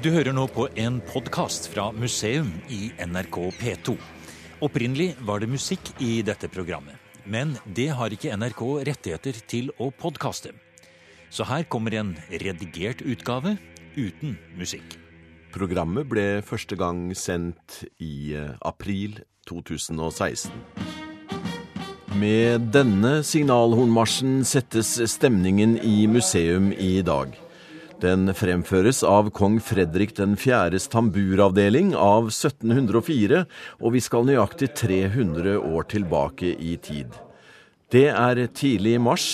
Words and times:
Du 0.00 0.06
hører 0.08 0.32
nå 0.32 0.46
på 0.48 0.64
en 0.80 0.94
podkast 1.04 1.66
fra 1.68 1.90
museum 1.92 2.46
i 2.72 2.86
NRK 3.04 3.36
P2. 3.58 3.92
Opprinnelig 4.64 5.10
var 5.28 5.42
det 5.42 5.50
musikk 5.52 5.90
i 6.00 6.22
dette 6.24 6.48
programmet, 6.48 6.96
men 7.28 7.52
det 7.76 7.90
har 7.98 8.08
ikke 8.08 8.32
NRK 8.32 8.62
rettigheter 8.88 9.40
til 9.52 9.68
å 9.76 9.90
podkaste. 9.92 10.54
Så 11.28 11.44
her 11.44 11.66
kommer 11.68 11.98
en 12.00 12.14
redigert 12.32 13.04
utgave 13.04 13.58
uten 13.92 14.38
musikk. 14.56 14.96
Programmet 15.52 16.08
ble 16.08 16.24
første 16.48 16.80
gang 16.80 17.10
sendt 17.12 17.82
i 18.00 18.32
eh, 18.40 18.56
april 18.64 19.20
2016. 19.52 20.48
Med 22.16 22.72
denne 22.72 23.18
signalhornmarsjen 23.20 24.40
settes 24.48 24.96
stemningen 25.12 25.76
i 25.84 26.08
museum 26.08 26.72
i 26.72 27.02
dag. 27.04 27.36
Den 28.00 28.30
fremføres 28.32 29.02
av 29.04 29.26
kong 29.36 29.58
Fredrik 29.60 30.14
4.s 30.16 30.86
tamburavdeling 30.88 31.90
av 31.92 32.30
1704, 32.30 33.42
og 33.76 33.92
vi 33.92 34.00
skal 34.00 34.24
nøyaktig 34.24 34.70
300 34.80 35.58
år 35.60 35.84
tilbake 35.92 36.54
i 36.56 36.78
tid. 36.80 37.12
Det 37.92 38.06
er 38.08 38.40
tidlig 38.56 38.96
i 38.96 39.02
mars. 39.04 39.28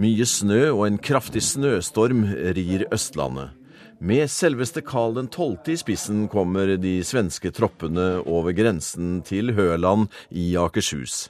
Mye 0.00 0.24
snø 0.24 0.62
og 0.70 0.86
en 0.86 0.96
kraftig 0.96 1.44
snøstorm 1.44 2.24
rir 2.56 2.86
Østlandet. 2.88 3.52
Med 4.00 4.32
selveste 4.32 4.80
Karl 4.80 5.18
12. 5.26 5.72
i 5.72 5.76
spissen 5.80 6.26
kommer 6.32 6.76
de 6.80 6.98
svenske 7.04 7.52
troppene 7.52 8.22
over 8.24 8.56
grensen 8.56 9.22
til 9.28 9.52
Høland 9.56 10.08
i 10.30 10.54
Akershus. 10.56 11.28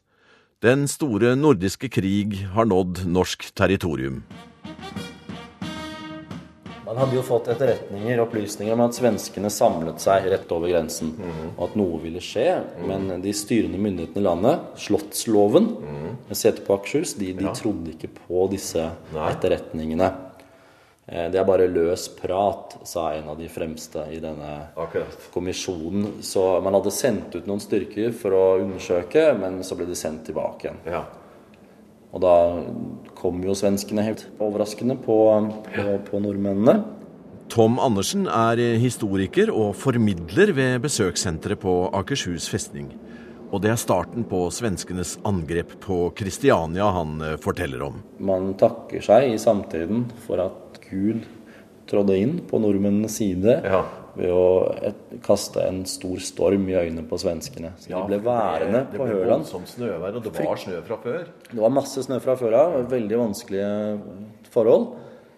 Den 0.62 0.86
store 0.86 1.34
nordiske 1.34 1.90
krig 1.90 2.44
har 2.54 2.66
nådd 2.70 3.08
norsk 3.10 3.50
territorium. 3.58 4.22
Man 6.86 7.00
hadde 7.00 7.16
jo 7.18 7.22
fått 7.26 7.48
etterretninger 7.50 8.20
opplysninger 8.22 8.76
om 8.76 8.84
at 8.84 8.94
svenskene 8.94 9.50
samlet 9.50 9.98
seg 10.02 10.28
rett 10.30 10.52
over 10.54 10.70
grensen, 10.70 11.16
mm. 11.18 11.48
og 11.56 11.64
at 11.66 11.74
noe 11.80 11.98
ville 12.04 12.22
skje. 12.22 12.46
Mm. 12.78 12.84
Men 12.86 13.24
de 13.24 13.32
styrende 13.34 13.80
myndighetene 13.82 14.22
i 14.22 14.26
landet, 14.26 14.68
Slottsloven, 14.84 15.66
mm. 15.82 16.12
med 16.28 16.38
sete 16.38 16.62
på 16.62 16.76
Akershus, 16.76 17.16
de, 17.18 17.32
de 17.34 17.48
ja. 17.48 17.56
trodde 17.58 17.90
ikke 17.96 18.12
på 18.20 18.46
disse 18.54 18.86
Nei. 19.16 19.26
etterretningene. 19.32 20.12
Eh, 21.06 21.26
det 21.34 21.42
er 21.42 21.50
bare 21.50 21.66
løs 21.70 22.06
prat, 22.20 22.78
sa 22.86 23.08
en 23.14 23.32
av 23.34 23.38
de 23.42 23.50
fremste 23.50 24.06
i 24.14 24.22
denne 24.22 24.54
Akkurat. 24.78 25.28
kommisjonen. 25.34 26.20
Så 26.22 26.48
man 26.62 26.78
hadde 26.78 26.94
sendt 26.94 27.34
ut 27.34 27.50
noen 27.50 27.62
styrker 27.62 28.14
for 28.14 28.34
å 28.34 28.46
undersøke, 28.62 29.32
men 29.38 29.62
så 29.66 29.78
ble 29.78 29.90
de 29.90 29.98
sendt 29.98 30.26
tilbake 30.30 30.68
igjen. 30.68 30.82
Ja. 30.86 31.02
Og 32.16 32.22
da 32.24 32.36
kom 33.18 33.42
jo 33.44 33.54
svenskene 33.56 34.04
helt 34.06 34.24
overraskende 34.40 34.96
på, 35.04 35.16
på, 35.68 35.84
på 36.06 36.20
nordmennene. 36.24 36.78
Tom 37.52 37.76
Andersen 37.78 38.24
er 38.26 38.58
historiker 38.80 39.52
og 39.52 39.74
formidler 39.78 40.54
ved 40.56 40.80
besøkssenteret 40.86 41.60
på 41.62 41.74
Akershus 41.94 42.48
festning. 42.50 42.88
Og 43.52 43.60
det 43.62 43.70
er 43.70 43.78
starten 43.78 44.24
på 44.26 44.46
svenskenes 44.50 45.14
angrep 45.28 45.76
på 45.84 46.08
Kristiania 46.18 46.88
han 46.96 47.20
eh, 47.22 47.36
forteller 47.38 47.84
om. 47.86 48.00
Man 48.18 48.54
takker 48.58 49.04
seg 49.04 49.28
i 49.30 49.38
samtiden 49.38 50.08
for 50.24 50.42
at 50.42 50.80
Gud 50.88 51.22
trådde 51.86 52.16
inn 52.18 52.40
på 52.48 52.58
nordmennenes 52.58 53.20
side 53.20 53.60
ja 53.62 53.84
ved 54.16 54.32
å 54.32 54.44
et, 54.88 55.00
kaste 55.24 55.62
en 55.64 55.82
stor 55.88 56.20
storm 56.24 56.68
i 56.70 56.76
øynene 56.76 57.04
på 57.08 57.18
svenskene. 57.20 57.74
Så 57.80 57.92
ja, 57.92 58.02
de 58.02 58.14
ble 58.14 58.20
værende 58.24 58.82
det, 58.84 58.94
det 58.94 59.00
på 59.00 59.08
Høland. 59.08 59.18
Det 59.18 59.26
ble 59.26 59.32
voldsomt 59.34 59.72
snøvær, 59.72 60.16
og 60.18 60.24
det 60.24 60.32
var 60.36 60.62
snø 60.62 60.78
fra 60.86 61.00
før? 61.02 61.26
Det 61.50 61.60
var 61.62 61.74
masse 61.74 62.06
snø 62.06 62.20
fra 62.24 62.36
før 62.40 62.56
av. 62.60 62.78
Veldig 62.92 63.20
vanskelige 63.22 63.74
forhold. 64.54 64.88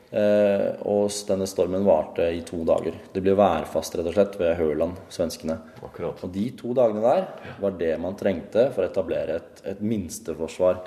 Eh, 0.08 0.68
og 0.88 1.12
denne 1.28 1.46
stormen 1.50 1.84
varte 1.84 2.30
i 2.32 2.40
to 2.48 2.62
dager. 2.68 2.96
Det 3.12 3.22
ble 3.24 3.34
værfast 3.36 3.98
rett 3.98 4.08
og 4.08 4.16
slett 4.16 4.38
ved 4.40 4.54
Høland, 4.60 5.02
svenskene. 5.12 5.58
Akkurat. 5.84 6.22
Og 6.24 6.32
de 6.32 6.46
to 6.56 6.72
dagene 6.76 7.04
der 7.04 7.26
var 7.60 7.76
det 7.80 7.92
man 8.00 8.16
trengte 8.16 8.70
for 8.72 8.86
å 8.86 8.88
etablere 8.88 9.40
et, 9.42 9.64
et 9.74 9.82
minsteforsvar, 9.84 10.80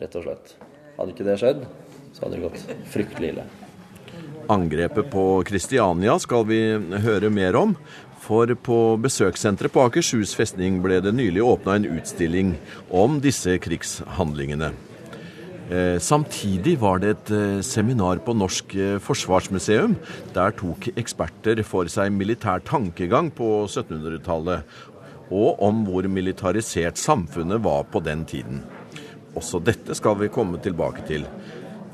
rett 0.00 0.18
og 0.18 0.26
slett. 0.26 0.56
Hadde 0.96 1.14
ikke 1.14 1.28
det 1.28 1.38
skjedd, 1.42 1.62
så 2.14 2.26
hadde 2.26 2.40
det 2.40 2.48
gått 2.48 2.90
fryktelig 2.90 3.34
ille. 3.36 3.46
Angrepet 4.48 5.10
på 5.12 5.42
Kristiania 5.46 6.18
skal 6.20 6.44
vi 6.48 6.60
høre 7.04 7.30
mer 7.32 7.56
om. 7.56 7.76
For 8.24 8.48
på 8.56 8.78
besøkssenteret 9.04 9.72
på 9.72 9.84
Akershus 9.84 10.32
festning 10.36 10.80
ble 10.84 11.00
det 11.04 11.12
nylig 11.16 11.44
åpna 11.44 11.76
en 11.76 11.88
utstilling 11.92 12.54
om 12.88 13.18
disse 13.24 13.58
krigshandlingene. 13.60 14.72
Eh, 15.70 15.98
samtidig 15.98 16.76
var 16.80 17.00
det 17.00 17.10
et 17.14 17.30
eh, 17.32 17.60
seminar 17.64 18.20
på 18.24 18.34
Norsk 18.36 18.74
eh, 18.76 18.96
forsvarsmuseum. 19.00 19.96
Der 20.36 20.52
tok 20.56 20.90
eksperter 20.92 21.62
for 21.64 21.88
seg 21.88 22.12
militær 22.12 22.60
tankegang 22.64 23.30
på 23.32 23.64
1700-tallet, 23.64 24.64
og 25.32 25.62
om 25.64 25.84
hvor 25.88 26.04
militarisert 26.08 27.00
samfunnet 27.00 27.64
var 27.64 27.88
på 27.88 28.04
den 28.04 28.26
tiden. 28.28 28.60
Også 29.34 29.58
dette 29.64 29.96
skal 29.96 30.18
vi 30.20 30.32
komme 30.32 30.60
tilbake 30.62 31.06
til. 31.08 31.24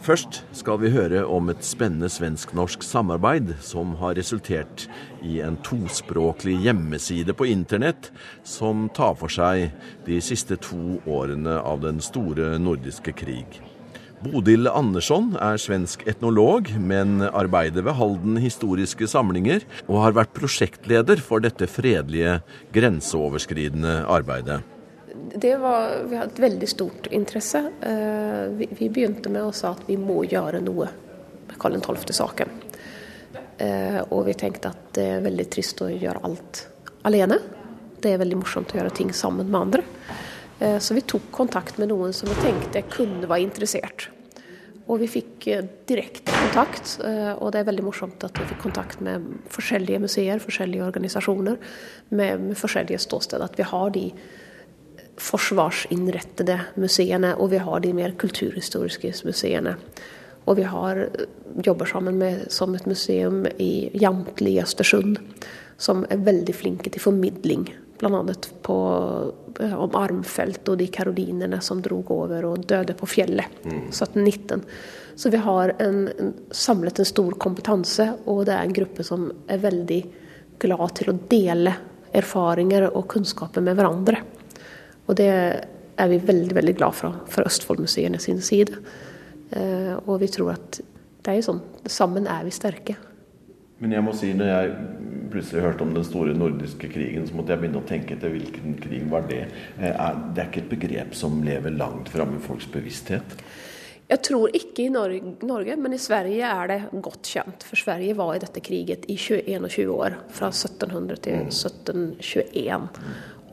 Først 0.00 0.38
skal 0.56 0.78
vi 0.80 0.88
høre 0.94 1.26
om 1.28 1.50
et 1.52 1.60
spennende 1.66 2.08
svensk-norsk 2.08 2.80
samarbeid 2.86 3.50
som 3.60 3.92
har 4.00 4.14
resultert 4.16 4.86
i 5.20 5.42
en 5.44 5.58
tospråklig 5.60 6.54
hjemmeside 6.64 7.34
på 7.36 7.50
internett 7.52 8.08
som 8.40 8.86
tar 8.96 9.18
for 9.20 9.28
seg 9.28 9.68
de 10.06 10.16
siste 10.24 10.56
to 10.64 10.96
årene 11.04 11.58
av 11.60 11.84
den 11.84 12.00
store 12.00 12.54
nordiske 12.56 13.12
krig. 13.12 13.60
Bodil 14.24 14.72
Andersson 14.72 15.34
er 15.36 15.60
svensk 15.60 16.06
etnolog, 16.08 16.72
men 16.80 17.20
arbeider 17.28 17.84
ved 17.84 17.96
Halden 18.00 18.40
historiske 18.40 19.08
samlinger, 19.08 19.64
og 19.84 20.00
har 20.06 20.16
vært 20.16 20.36
prosjektleder 20.36 21.20
for 21.24 21.44
dette 21.44 21.68
fredelige, 21.68 22.38
grenseoverskridende 22.72 24.02
arbeidet 24.08 24.62
det 25.34 25.56
var, 25.56 26.02
vi 26.08 26.16
hadde 26.16 26.32
et 26.32 26.42
veldig 26.42 26.68
stort 26.68 27.06
interesse. 27.10 27.62
Eh, 27.80 28.44
vi, 28.56 28.68
vi, 28.78 28.88
begynte 28.88 29.30
med 29.32 29.46
å 29.46 29.54
si 29.54 29.66
at 29.68 29.82
vi 29.86 29.96
må 30.00 30.22
gjøre 30.24 30.62
noe 30.64 30.88
med 31.48 31.56
Karl 31.60 31.78
12.-saken. 31.78 32.52
Eh, 33.60 34.00
og 34.08 34.24
vi 34.26 34.36
tenkte 34.38 34.72
at 34.72 34.90
det 34.96 35.06
er 35.16 35.24
veldig 35.24 35.46
trist 35.52 35.82
å 35.84 35.90
gjøre 35.92 36.24
alt 36.26 36.64
alene. 37.08 37.40
Det 38.00 38.14
er 38.14 38.22
veldig 38.22 38.40
morsomt 38.40 38.72
å 38.74 38.80
gjøre 38.80 38.94
ting 38.96 39.12
sammen 39.16 39.50
med 39.50 39.60
andre. 39.60 39.84
Eh, 40.58 40.78
så 40.82 40.96
vi 40.96 41.04
tok 41.06 41.30
kontakt 41.34 41.78
med 41.78 41.92
noen 41.92 42.16
som 42.16 42.30
vi 42.30 42.40
tenkte 42.40 42.86
kunne 42.90 43.28
være 43.28 43.46
interessert. 43.46 44.08
Og 44.90 44.98
vi 45.04 45.06
fikk 45.06 45.44
direkte 45.86 46.34
kontakt, 46.34 46.96
og 47.04 47.52
det 47.54 47.60
er 47.60 47.66
veldig 47.68 47.84
morsomt 47.86 48.24
at 48.26 48.34
vi 48.40 48.46
fikk 48.48 48.64
kontakt 48.64 48.98
med 49.06 49.22
forskjellige 49.54 50.00
museer, 50.02 50.40
forskjellige 50.42 50.82
organisasjoner 50.82 51.60
med, 52.08 52.42
med 52.48 52.58
forskjellige 52.58 52.98
ståsteder. 53.04 53.44
At 53.44 53.60
vi 53.60 53.68
har 53.70 53.92
de 53.94 54.08
forsvarsinnrettede 55.20 56.56
museene, 56.80 57.34
og 57.36 57.52
vi 57.52 57.60
har 57.62 57.84
de 57.84 57.92
mer 57.96 58.16
kulturhistoriske 58.20 59.12
museene. 59.28 59.76
Og 60.48 60.56
vi 60.56 60.64
har, 60.64 60.96
eh, 60.96 61.26
jobber 61.62 61.86
sammen 61.86 62.18
med, 62.18 62.50
som 62.50 62.74
et 62.74 62.86
museum 62.86 63.46
i 63.58 63.90
Jamtli 63.94 64.56
i 64.56 64.62
Østersund, 64.62 65.18
som 65.76 66.06
er 66.10 66.16
veldig 66.16 66.54
flinke 66.54 66.90
til 66.90 67.00
formidling. 67.00 67.68
Bl.a. 67.98 68.24
Eh, 69.60 69.74
om 69.76 69.94
armfelt 69.94 70.68
og 70.68 70.78
de 70.78 70.86
karolinerne 70.86 71.60
som 71.60 71.82
drog 71.82 72.10
over 72.10 72.44
og 72.44 72.66
døde 72.66 72.94
på 72.94 73.06
fjellet 73.06 73.46
mm. 73.64 73.90
1719. 73.90 74.64
Så 75.16 75.30
vi 75.30 75.36
har 75.36 75.74
en, 75.78 76.08
en, 76.08 76.34
samlet 76.50 76.98
en 76.98 77.04
stor 77.04 77.32
kompetanse, 77.32 78.06
og 78.26 78.46
det 78.46 78.54
er 78.54 78.62
en 78.62 78.72
gruppe 78.72 79.04
som 79.04 79.30
er 79.48 79.58
veldig 79.58 80.00
glad 80.58 80.94
til 80.96 81.10
å 81.10 81.18
dele 81.28 81.74
erfaringer 82.16 82.88
og 82.90 83.06
kunnskaper 83.12 83.60
med 83.60 83.76
hverandre. 83.76 84.22
Og 85.10 85.18
det 85.18 85.30
er 86.00 86.10
vi 86.10 86.20
veldig 86.22 86.56
veldig 86.56 86.76
glad 86.78 86.96
for 86.96 87.20
fra 87.28 87.44
Østfoldmuseene 87.48 88.20
sin 88.22 88.40
side. 88.44 88.78
Eh, 89.50 89.94
og 90.06 90.20
vi 90.22 90.30
tror 90.30 90.54
at 90.54 90.80
det 91.20 91.32
er 91.32 91.40
jo 91.40 91.48
sånn, 91.50 91.62
sammen 91.90 92.28
er 92.30 92.46
vi 92.46 92.54
sterke. 92.54 92.96
Men 93.80 93.96
jeg 93.96 94.04
må 94.04 94.12
si, 94.16 94.30
når 94.36 94.50
jeg 94.50 94.74
plutselig 95.32 95.64
hørte 95.64 95.84
om 95.86 95.92
den 95.96 96.04
store 96.04 96.34
nordiske 96.36 96.90
krigen, 96.92 97.26
så 97.26 97.36
måtte 97.36 97.54
jeg 97.54 97.62
begynne 97.62 97.80
å 97.80 97.88
tenke 97.88 98.16
etter 98.16 98.32
hvilken 98.32 98.76
krig 98.80 99.04
var 99.10 99.26
det. 99.28 99.42
Eh, 99.80 100.06
det 100.34 100.44
er 100.44 100.48
ikke 100.48 100.64
et 100.64 100.72
begrep 100.72 101.16
som 101.16 101.42
lever 101.44 101.74
langt 101.76 102.12
framme 102.12 102.38
i 102.38 102.44
folks 102.44 102.68
bevissthet? 102.70 103.36
Jeg 104.10 104.24
tror 104.26 104.50
ikke 104.58 104.88
i 104.88 104.90
Norge, 104.90 105.76
men 105.78 105.92
i 105.94 106.00
Sverige 106.02 106.42
er 106.42 106.66
det 106.66 106.78
godt 106.98 107.28
kjent. 107.30 107.62
For 107.62 107.78
Sverige 107.78 108.16
var 108.18 108.32
i 108.34 108.40
dette 108.42 108.62
kriget 108.66 109.04
i 109.06 109.14
21 109.14 109.84
år, 109.94 110.16
fra 110.34 110.48
1700 110.50 111.20
til 111.28 111.44
1721. 111.46 112.88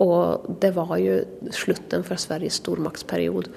Og 0.03 0.45
det 0.61 0.73
var 0.75 0.93
jo 1.01 1.19
slutten 1.53 2.05
for 2.05 2.21
Sveriges 2.21 2.59
stormaktsperiode. 2.61 3.51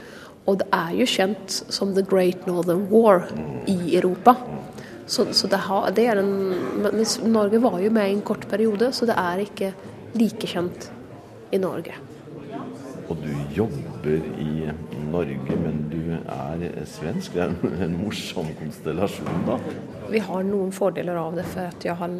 Og 0.48 0.60
det 0.62 0.68
er 0.72 0.94
jo 0.96 1.08
kjent 1.08 1.56
som 1.72 1.92
The 1.94 2.04
Great 2.06 2.46
Northern 2.48 2.86
War 2.90 3.26
i 3.68 3.96
Europa. 3.96 4.36
Så, 5.06 5.26
så 5.34 5.50
det, 5.50 5.58
har, 5.66 5.90
det, 5.90 6.06
er 6.06 6.20
en 6.22 6.30
Men 6.80 7.02
Norge 7.32 7.60
var 7.60 7.80
jo 7.82 7.90
med 7.90 8.08
i 8.08 8.14
en 8.14 8.22
kort 8.22 8.46
periode, 8.48 8.92
så 8.92 9.08
det 9.10 9.18
er 9.18 9.42
ikke 9.44 9.72
like 10.14 10.46
kjent 10.48 10.90
i 11.52 11.58
Norge. 11.58 11.98
Og 13.10 13.18
du 13.18 13.30
jobber 13.56 14.26
i 14.38 14.70
Norge, 15.10 15.56
men 15.58 15.82
du 15.90 16.14
er 16.14 16.84
svensk. 16.86 17.34
Det 17.34 17.42
er 17.42 17.50
en, 17.50 17.80
en 17.88 17.96
morsom 18.04 18.52
konstellasjon, 18.60 19.48
da? 19.48 19.58
vi 20.10 20.22
har 20.24 20.46
noen 20.46 20.72
fordeler 20.74 21.18
av 21.18 21.36
det 21.38 21.46
for 21.50 21.70
at 21.70 21.84
jeg 21.86 21.96
har 21.98 22.14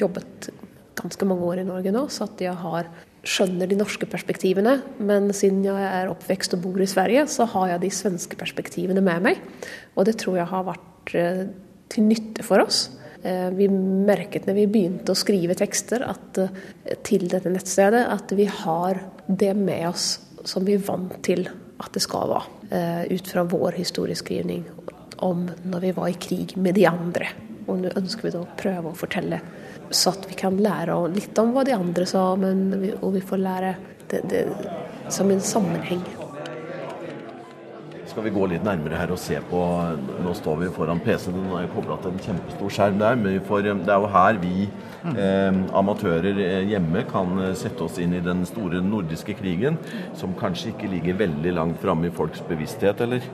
jobbet 0.00 0.48
ganske 0.96 1.28
mange 1.28 1.46
år 1.46 1.62
i 1.62 1.66
Norge 1.68 1.92
nå, 1.94 2.06
så 2.12 2.26
at 2.26 2.42
jeg 2.42 2.54
har, 2.62 2.88
skjønner 3.26 3.68
de 3.68 3.78
norske 3.78 4.08
perspektivene. 4.08 4.78
Men 5.02 5.30
siden 5.36 5.64
jeg 5.66 5.86
er 5.88 6.10
oppvekst 6.12 6.56
og 6.56 6.62
bor 6.64 6.82
i 6.82 6.90
Sverige, 6.90 7.26
så 7.30 7.48
har 7.52 7.74
jeg 7.74 7.84
de 7.84 7.92
svenske 7.94 8.38
perspektivene 8.38 9.02
med 9.04 9.24
meg. 9.26 9.40
Og 9.96 10.06
det 10.08 10.16
tror 10.22 10.38
jeg 10.40 10.50
har 10.52 10.68
vært 10.68 11.16
eh, 11.18 11.42
til 11.92 12.08
nytte 12.08 12.46
for 12.46 12.64
oss. 12.64 12.86
Eh, 13.22 13.48
vi 13.56 13.68
merket 13.70 14.48
når 14.48 14.60
vi 14.60 14.68
begynte 14.70 15.14
å 15.14 15.18
skrive 15.18 15.58
tekster 15.58 16.06
at, 16.06 16.42
eh, 16.42 16.98
til 17.06 17.26
dette 17.32 17.52
nettstedet, 17.52 18.06
at 18.14 18.34
vi 18.38 18.48
har 18.62 19.02
det 19.26 19.54
med 19.58 19.88
oss 19.90 20.10
som 20.46 20.66
vi 20.66 20.76
er 20.78 20.86
vant 20.86 21.18
til 21.26 21.48
at 21.82 21.92
det 21.92 22.04
skal 22.04 22.30
være. 22.30 22.52
Ut 23.12 23.28
fra 23.30 23.44
vår 23.46 23.76
historieskrivning 23.76 24.64
om 25.22 25.44
når 25.70 25.84
vi 25.84 25.90
var 25.94 26.08
i 26.10 26.16
krig 26.18 26.56
med 26.58 26.74
de 26.74 26.86
andre. 26.88 27.28
Og 27.66 27.78
nå 27.82 27.92
ønsker 27.98 28.26
vi 28.26 28.32
da 28.34 28.40
å 28.42 28.56
prøve 28.58 28.90
å 28.90 28.98
fortelle 28.98 29.38
så 29.90 30.12
at 30.14 30.28
vi 30.30 30.36
kan 30.38 30.56
lære 30.62 30.96
litt 31.14 31.38
om 31.38 31.52
hva 31.54 31.64
de 31.66 31.74
andre 31.76 32.06
sa, 32.08 32.28
men 32.40 32.68
og 33.00 33.12
vi 33.16 33.24
får 33.24 33.42
lære 33.42 33.74
det, 34.10 34.22
det 34.30 34.46
som 35.12 35.30
en 35.30 35.42
sammenheng. 35.42 36.02
Skal 38.16 38.24
vi 38.24 38.32
gå 38.32 38.46
litt 38.48 38.64
nærmere 38.64 38.96
her 38.96 39.10
og 39.12 39.18
se 39.20 39.36
på 39.50 39.58
Nå 40.24 40.30
står 40.38 40.60
vi 40.62 40.68
foran 40.72 41.02
PC-en, 41.04 41.34
den 41.36 41.50
er 41.58 41.66
kobla 41.74 41.98
til 42.00 42.14
en 42.14 42.22
kjempestor 42.24 42.72
skjerm 42.72 43.00
der. 43.02 43.18
Men 43.20 43.42
får, 43.44 43.66
det 43.66 43.92
er 43.92 44.00
jo 44.00 44.08
her 44.14 44.38
vi 44.40 44.54
eh, 44.64 45.58
amatører 45.76 46.40
eh, 46.40 46.62
hjemme 46.70 47.02
kan 47.10 47.34
eh, 47.44 47.52
sette 47.58 47.84
oss 47.84 48.00
inn 48.00 48.16
i 48.16 48.22
den 48.24 48.46
store 48.48 48.80
nordiske 48.80 49.36
krigen, 49.36 49.76
som 50.16 50.32
kanskje 50.38 50.72
ikke 50.72 50.88
ligger 50.94 51.20
veldig 51.26 51.52
langt 51.58 51.82
framme 51.84 52.08
i 52.08 52.14
folks 52.14 52.40
bevissthet, 52.48 53.04
eller? 53.04 53.26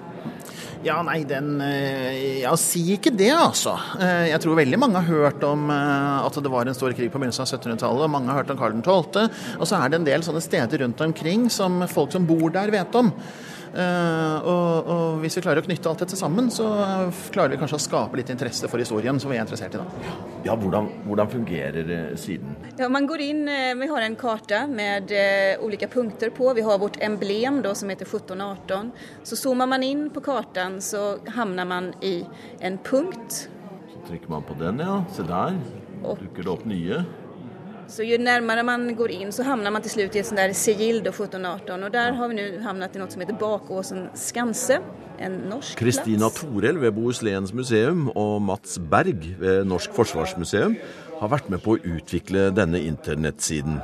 Ja, 0.83 0.97
nei, 1.07 1.21
den 1.29 1.61
eh, 1.63 2.41
Ja, 2.43 2.57
si 2.59 2.81
ikke 2.97 3.13
det, 3.15 3.31
altså. 3.31 3.77
Eh, 4.03 4.33
jeg 4.33 4.43
tror 4.43 4.59
veldig 4.59 4.81
mange 4.83 4.99
har 4.99 5.07
hørt 5.07 5.45
om 5.47 5.71
eh, 5.71 6.27
at 6.27 6.39
det 6.43 6.51
var 6.51 6.67
en 6.67 6.75
stor 6.75 6.95
krig 6.99 7.13
på 7.13 7.21
begynnelsen 7.23 7.45
av 7.45 7.53
1700-tallet, 7.53 8.03
og 8.03 8.11
mange 8.11 8.33
har 8.33 8.41
hørt 8.41 8.51
om 8.51 8.59
Karl 8.59 8.81
12., 8.83 9.31
og 9.61 9.69
så 9.69 9.79
er 9.79 9.93
det 9.93 10.01
en 10.01 10.09
del 10.09 10.27
sånne 10.27 10.43
steder 10.43 10.83
rundt 10.83 11.05
omkring 11.07 11.47
som 11.55 11.85
folk 11.91 12.11
som 12.15 12.27
bor 12.27 12.51
der, 12.51 12.75
vet 12.75 12.99
om. 12.99 13.13
Uh, 13.73 14.37
og, 14.45 14.89
og, 14.93 15.05
hvis 15.23 15.39
vi 15.39 15.43
klarer 15.47 15.63
å 15.63 15.65
knytte 15.65 15.89
alt 15.89 16.03
dette 16.05 16.17
sammen, 16.19 16.51
så 16.53 16.67
klarer 17.33 17.55
vi 17.55 17.61
kanskje 17.63 17.79
å 17.79 17.85
skape 17.87 18.19
litt 18.21 18.33
interesse 18.33 18.69
for 18.69 18.83
historien 18.83 19.21
som 19.23 19.33
vi 19.33 19.39
er 19.39 19.47
interessert 19.47 19.77
i. 19.79 19.81
da. 19.81 20.17
Ja, 20.45 20.57
Hvordan, 20.59 20.91
hvordan 21.07 21.31
fungerer 21.33 22.17
siden? 22.21 22.57
Ja, 22.77 22.91
man 22.93 23.07
går 23.09 23.25
inn, 23.25 23.43
Vi 23.79 23.89
har 23.89 24.05
en 24.05 24.17
karte 24.19 24.67
med 24.69 25.13
ulike 25.63 25.89
punkter 25.89 26.31
på. 26.35 26.53
Vi 26.55 26.65
har 26.67 26.79
vårt 26.83 27.01
emblem 27.01 27.63
da, 27.65 27.75
som 27.75 27.89
heter 27.89 28.07
1718. 28.09 28.93
Så 29.25 29.39
zoomer 29.41 29.71
man 29.71 29.87
inn 29.87 30.09
på 30.13 30.21
kartan, 30.25 30.81
så 30.83 31.17
havner 31.37 31.69
man 31.69 31.93
i 32.03 32.19
en 32.61 32.79
punkt. 32.79 33.47
Så 33.95 34.05
trykker 34.09 34.31
man 34.31 34.45
på 34.45 34.59
den, 34.61 34.83
ja. 34.83 35.01
Se 35.15 35.25
der. 35.27 35.57
Dukker 36.03 36.43
det 36.43 36.51
opp 36.51 36.65
nye. 36.67 37.05
Så 37.89 38.03
ju 38.03 38.19
närmare 38.19 38.63
man 38.63 38.97
går 38.97 39.11
in 39.11 39.33
så 39.33 39.43
hamnar 39.43 39.71
man 39.71 39.83
till 39.83 39.91
slut 39.91 40.17
i 40.17 40.19
ett 40.19 40.27
sånt 40.27 40.37
där 40.37 40.53
sigill 40.53 40.97
1718 40.97 41.83
och 41.83 41.91
där 41.91 42.13
har 42.13 42.29
vi 42.29 42.35
nu 42.35 42.61
hamnat 42.61 42.97
i 42.97 42.99
något 42.99 43.13
som 43.13 43.21
heter 43.21 43.35
Bakåsen 43.35 44.09
Skanse. 44.15 44.79
En 45.19 45.33
norsk 45.33 45.79
Kristina 45.79 46.31
Torell 46.31 46.79
ved 46.79 46.95
Bohusléns 46.95 47.53
museum 47.55 48.09
og 48.09 48.43
Mats 48.43 48.79
Berg 48.79 49.37
ved 49.39 49.67
Norsk 49.67 49.93
Forsvarsmuseum 49.95 50.75
har 51.21 51.31
vært 51.31 51.51
med 51.53 51.63
på 51.63 51.77
å 51.77 51.83
utvikle 51.97 52.49
denne 52.51 52.81
internettsiden. 52.83 53.79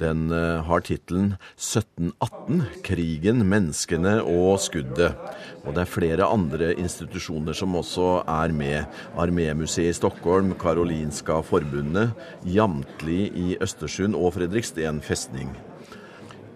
Den 0.00 0.30
eh, 0.34 0.62
har 0.66 0.80
tittelen 0.82 1.36
1718 1.54 2.62
krigen, 2.86 3.44
menneskene 3.46 4.16
og 4.22 4.58
skuddet. 4.64 5.14
Og 5.62 5.74
det 5.74 5.82
er 5.84 5.90
flere 5.90 6.24
andre 6.26 6.74
institusjoner 6.74 7.52
som 7.56 7.76
også 7.78 8.24
er 8.26 8.52
med. 8.54 8.84
Armémuseet 9.14 9.90
i 9.92 9.94
Stockholm, 10.00 10.54
Karolinska 10.58 11.42
forbundet, 11.46 12.10
Jamtli 12.44 13.30
i 13.30 13.56
Østersund 13.62 14.14
og 14.18 14.34
Fredriksten 14.38 15.00
festning. 15.04 15.50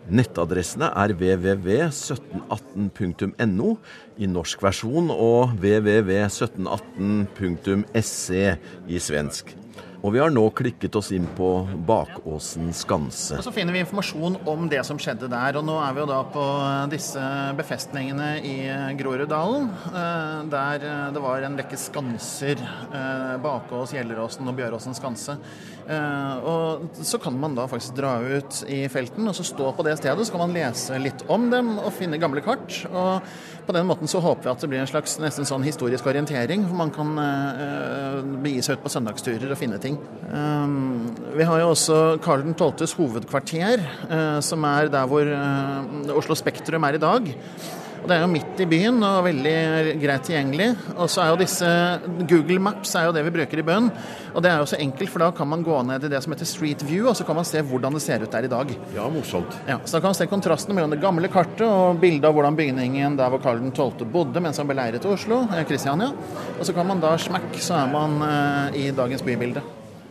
Nettadressene 0.09 0.89
er 0.97 1.13
www.1718.no 1.13 3.77
i 4.17 4.27
norsk 4.31 4.63
versjon 4.65 5.11
og 5.13 5.53
www.1718.se 5.61 8.57
i 8.89 8.99
svensk. 9.05 9.53
Og 9.99 10.13
vi 10.15 10.21
har 10.23 10.31
nå 10.31 10.45
klikket 10.55 10.95
oss 10.95 11.09
inn 11.15 11.25
på 11.35 11.49
Bakåsen 11.87 12.71
skanse. 12.77 13.41
Og 13.41 13.43
Så 13.43 13.53
finner 13.55 13.75
vi 13.75 13.81
informasjon 13.83 14.37
om 14.47 14.69
det 14.71 14.85
som 14.87 14.99
skjedde 15.01 15.27
der. 15.33 15.59
Og 15.59 15.65
nå 15.67 15.75
er 15.83 15.97
vi 15.97 16.05
jo 16.05 16.07
da 16.07 16.19
på 16.23 16.45
disse 16.93 17.23
befestningene 17.59 18.29
i 18.47 18.55
Groruddalen. 18.99 19.67
Eh, 19.91 20.45
der 20.53 20.87
eh, 20.87 21.09
det 21.17 21.23
var 21.25 21.43
en 21.43 21.59
rekke 21.59 21.81
skanser. 21.81 22.63
Eh, 22.63 23.35
Bakås, 23.43 23.97
Gjelleråsen 23.97 24.47
og 24.47 24.55
Bjøråsen 24.61 24.95
skanse. 24.95 25.39
Og 25.89 26.99
så 27.01 27.17
kan 27.17 27.33
man 27.41 27.55
da 27.57 27.65
faktisk 27.65 27.95
dra 27.97 28.19
ut 28.21 28.59
i 28.69 28.83
felten 28.93 29.25
og 29.31 29.33
så 29.33 29.47
stå 29.49 29.71
på 29.73 29.87
det 29.87 29.95
stedet. 29.97 30.27
Så 30.29 30.35
kan 30.35 30.43
man 30.43 30.53
lese 30.53 30.99
litt 31.01 31.25
om 31.33 31.47
dem 31.49 31.71
og 31.81 31.95
finne 31.97 32.21
gamle 32.21 32.43
kart. 32.45 32.83
Og 32.93 33.25
på 33.65 33.73
den 33.73 33.89
måten 33.89 34.11
så 34.11 34.21
håper 34.21 34.45
vi 34.45 34.53
at 34.53 34.61
det 34.61 34.69
blir 34.69 34.83
en 34.83 34.91
slags 34.91 35.17
nesten 35.23 35.49
sånn 35.49 35.65
historisk 35.65 36.05
orientering. 36.13 36.67
For 36.69 36.77
man 36.77 36.93
kan 36.93 37.17
begi 38.45 38.61
seg 38.67 38.77
ut 38.77 38.85
på 38.85 38.93
søndagsturer 38.93 39.49
og 39.49 39.61
finne 39.61 39.81
ting 39.81 39.88
ting. 39.89 39.99
Um, 40.29 41.09
vi 41.37 41.47
har 41.49 41.63
jo 41.63 41.73
også 41.73 41.99
Karl 42.25 42.45
12.s 42.53 42.95
hovedkvarter, 42.99 43.83
uh, 44.11 44.39
som 44.45 44.65
er 44.69 44.93
der 44.93 45.09
hvor 45.09 45.25
uh, 45.25 46.17
Oslo 46.19 46.37
Spektrum 46.37 46.85
er 46.89 46.99
i 46.99 47.03
dag. 47.03 47.35
Og 47.99 48.07
Det 48.07 48.15
er 48.15 48.23
jo 48.23 48.31
midt 48.31 48.61
i 48.63 48.67
byen 48.69 49.03
og 49.03 49.25
veldig 49.27 49.55
greit 49.99 50.27
tilgjengelig. 50.29 50.69
Og 50.95 51.09
så 51.11 51.25
er 51.25 51.33
jo 51.33 51.39
disse 51.41 51.71
Google 52.31 52.61
Maps 52.63 52.93
er 52.95 53.09
jo 53.09 53.15
det 53.17 53.25
vi 53.27 53.33
bruker 53.35 53.59
i 53.59 53.65
bønn. 53.67 53.89
Og 54.35 54.45
det 54.45 54.53
er 54.53 54.61
jo 54.63 54.69
så 54.71 54.79
enkelt, 54.79 55.11
for 55.11 55.25
da 55.25 55.33
kan 55.35 55.49
man 55.51 55.65
gå 55.67 55.81
ned 55.89 56.07
i 56.07 56.11
det 56.13 56.21
som 56.23 56.35
heter 56.35 56.47
Street 56.47 56.85
View, 56.87 57.09
og 57.11 57.17
så 57.19 57.27
kan 57.27 57.39
man 57.39 57.49
se 57.49 57.63
hvordan 57.65 57.97
det 57.97 58.05
ser 58.05 58.23
ut 58.23 58.31
der 58.31 58.47
i 58.47 58.53
dag. 58.53 58.71
Ja, 58.95 59.09
morsomt. 59.11 59.57
Ja, 59.67 59.81
så 59.83 59.97
da 59.97 60.03
kan 60.05 60.13
man 60.13 60.21
se 60.21 60.29
kontrasten 60.31 60.79
mellom 60.79 60.95
det 60.95 61.03
gamle 61.03 61.33
kartet 61.33 61.67
og 61.67 61.99
bildet 62.03 62.29
av 62.29 62.37
hvordan 62.39 62.59
bygningen 62.59 63.19
der 63.19 63.35
hvor 63.35 63.43
Karl 63.43 63.65
12. 63.67 64.07
bodde 64.13 64.45
mens 64.45 64.63
han 64.63 64.71
beleiret 64.71 65.09
Oslo, 65.09 65.43
Kristiania. 65.67 66.13
Og 66.59 66.63
så 66.69 66.77
kan 66.77 66.87
man 66.87 67.03
da 67.03 67.17
smakk, 67.19 67.51
så 67.59 67.83
er 67.83 67.93
man 67.93 68.23
eh, 68.29 68.87
i 68.87 68.89
dagens 68.95 69.27
bybilde. 69.27 69.65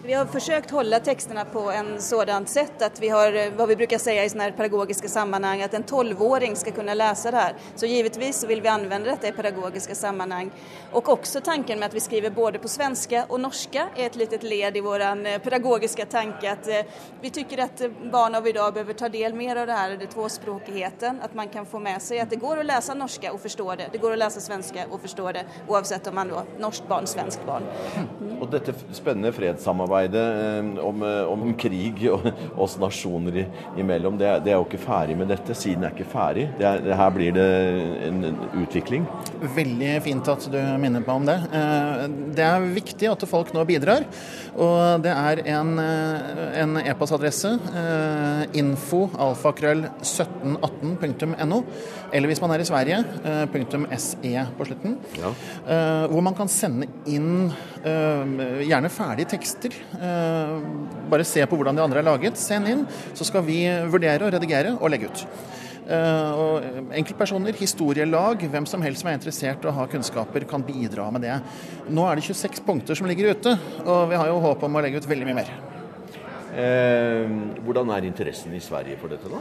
Vi 0.08 0.14
har 0.14 0.26
forsøkt 0.32 0.72
holde 0.72 1.02
tekstene 1.04 1.42
på 1.52 1.66
en 1.68 1.90
sånn 2.00 2.46
sett 2.48 2.80
at 2.86 2.96
vi 3.04 3.10
har 3.12 3.34
hva 3.58 3.66
vi 3.68 3.76
bruker 3.76 4.00
si 4.00 4.14
i 4.16 4.30
sånne 4.32 4.54
pedagogiske 4.56 5.10
sammenheng, 5.12 5.60
at 5.66 5.74
en 5.76 5.84
tolvåring 5.84 6.54
skal 6.56 6.72
kunne 6.78 6.94
lese 6.96 7.34
det 7.34 7.42
her. 7.42 7.58
Så 7.76 7.90
givetvis 7.92 8.40
vil 8.48 8.62
vi 8.64 8.72
anvende 8.72 9.12
dette 9.12 9.28
i 9.28 9.36
pedagogiske 9.36 9.98
sammenheng. 10.00 10.54
Og 10.96 11.10
også 11.12 11.42
tanken 11.44 11.82
med 11.82 11.90
at 11.90 11.98
vi 11.98 12.04
skriver 12.06 12.32
både 12.32 12.62
på 12.64 12.72
svenska 12.72 13.26
og 13.28 13.42
norska 13.44 13.90
er 13.98 14.06
et 14.06 14.16
litet 14.16 14.46
led 14.48 14.78
i 14.80 14.84
vår 14.86 15.04
pedagogiske 15.44 16.06
tanke 16.06 16.52
att 16.52 16.68
eh, 16.68 16.88
vi 17.22 17.30
tycker 17.30 17.66
at 17.66 17.84
barn 18.12 18.36
av 18.36 18.48
dag 18.54 18.74
behøver 18.74 18.94
ta 18.94 19.10
del 19.10 19.36
mer 19.36 19.56
av 19.56 19.68
det 19.68 19.74
her, 19.74 19.98
det 19.98 20.08
tvåspråkigheten, 20.16 21.20
At 21.22 21.36
man 21.36 21.50
kan 21.50 21.66
få 21.66 21.80
med 21.80 22.02
seg 22.02 22.24
at 22.24 22.30
det 22.30 22.40
går 22.40 22.64
å 22.64 22.64
lese 22.64 22.96
norska 22.96 23.34
og 23.34 23.42
forstå 23.44 23.76
det, 23.76 23.90
det 23.92 24.00
går 24.00 24.16
å 24.16 24.24
lese 24.24 24.40
svenska 24.42 24.88
og 24.88 25.02
forstå 25.02 25.32
det 25.32 25.46
oavsett 25.68 26.08
om 26.08 26.16
man 26.16 26.32
er 26.32 26.56
norsk 26.60 26.88
barn, 26.88 27.08
svensk 27.08 27.44
barn. 27.46 27.68
Mm. 27.98 28.42
Og 28.42 28.48
dette 28.52 28.72
spennende 28.96 29.36
fredssamarbete 29.36 29.97
samarbeidet 29.98 30.78
eh, 30.78 30.86
om, 30.86 31.04
eh, 31.04 31.32
om 31.32 31.54
krig 31.58 32.06
og 32.12 32.26
oss 32.64 32.78
nasjoner 32.80 33.48
imellom, 33.78 34.18
det, 34.18 34.44
det, 34.46 34.52
er 34.54 34.58
jo 34.58 34.66
ikke 34.66 34.82
ferdig 34.82 35.18
med 35.18 35.30
dette. 35.32 35.56
Siden 35.56 35.84
er 35.84 35.94
ikke 35.94 36.10
ferdig. 36.10 36.50
Det 36.58 36.66
er, 36.66 36.96
her 36.98 37.12
blir 37.14 37.34
det 37.36 37.48
en, 38.08 38.24
en 38.26 38.40
utvikling. 38.62 39.08
Veldig 39.56 39.94
fint 40.06 40.28
at 40.28 40.48
du 40.52 40.60
minner 40.82 41.06
på 41.06 41.18
om 41.18 41.28
det. 41.28 41.38
Eh, 41.52 42.06
det 42.38 42.46
er 42.46 42.68
viktig 42.76 43.12
at 43.12 43.28
folk 43.30 43.54
nå 43.56 43.66
bidrar. 43.68 44.06
Og 44.58 45.04
det 45.04 45.14
er 45.14 45.44
en 45.48 46.78
e-postadresse, 46.82 47.52
e 47.78 48.48
info 48.58 49.04
alfakrøll 49.22 49.84
1718.no, 50.02 51.60
eller 52.12 52.32
hvis 52.32 52.42
man 52.42 52.54
er 52.56 52.64
i 52.64 52.68
Sverige, 52.68 53.04
.se 53.98 54.34
på 54.58 54.66
slutten, 54.68 54.96
ja. 55.20 55.32
hvor 56.10 56.24
man 56.26 56.36
kan 56.38 56.50
sende 56.52 56.88
inn 57.10 57.52
gjerne 57.84 58.92
ferdige 58.94 59.36
tekster 59.36 59.76
bare 59.96 61.26
se 61.28 61.46
på 61.48 61.58
hvordan 61.58 61.78
de 61.78 61.84
andre 61.84 62.02
er 62.02 62.08
laget, 62.08 62.40
send 62.40 62.68
inn. 62.72 62.84
Så 63.16 63.28
skal 63.28 63.46
vi 63.48 63.62
vurdere 63.88 64.28
og 64.28 64.36
redigere 64.36 64.76
og 64.78 64.92
legge 64.92 65.12
ut. 65.12 65.24
Uh, 65.88 66.32
og 66.36 66.90
enkeltpersoner, 67.00 67.56
historielag, 67.56 68.42
hvem 68.52 68.66
som 68.68 68.82
helst 68.84 69.06
som 69.06 69.08
er 69.08 69.16
interessert 69.16 69.64
og 69.64 69.76
har 69.78 69.88
kunnskaper, 69.88 70.44
kan 70.50 70.66
bidra 70.68 71.06
med 71.16 71.24
det. 71.24 71.38
Nå 71.88 72.04
er 72.04 72.20
det 72.20 72.26
26 72.28 72.60
punkter 72.68 73.00
som 73.00 73.08
ligger 73.08 73.32
ute, 73.32 73.54
og 73.86 74.10
vi 74.12 74.20
har 74.20 74.28
jo 74.28 74.42
håp 74.44 74.66
om 74.68 74.76
å 74.76 74.84
legge 74.84 75.00
ut 75.00 75.08
veldig 75.08 75.30
mye 75.30 75.38
mer. 75.38 75.54
Eh, 76.58 77.32
hvordan 77.64 77.94
er 77.96 78.10
interessen 78.10 78.56
i 78.58 78.64
Sverige 78.64 79.00
for 79.00 79.14
dette, 79.14 79.32
da? 79.32 79.40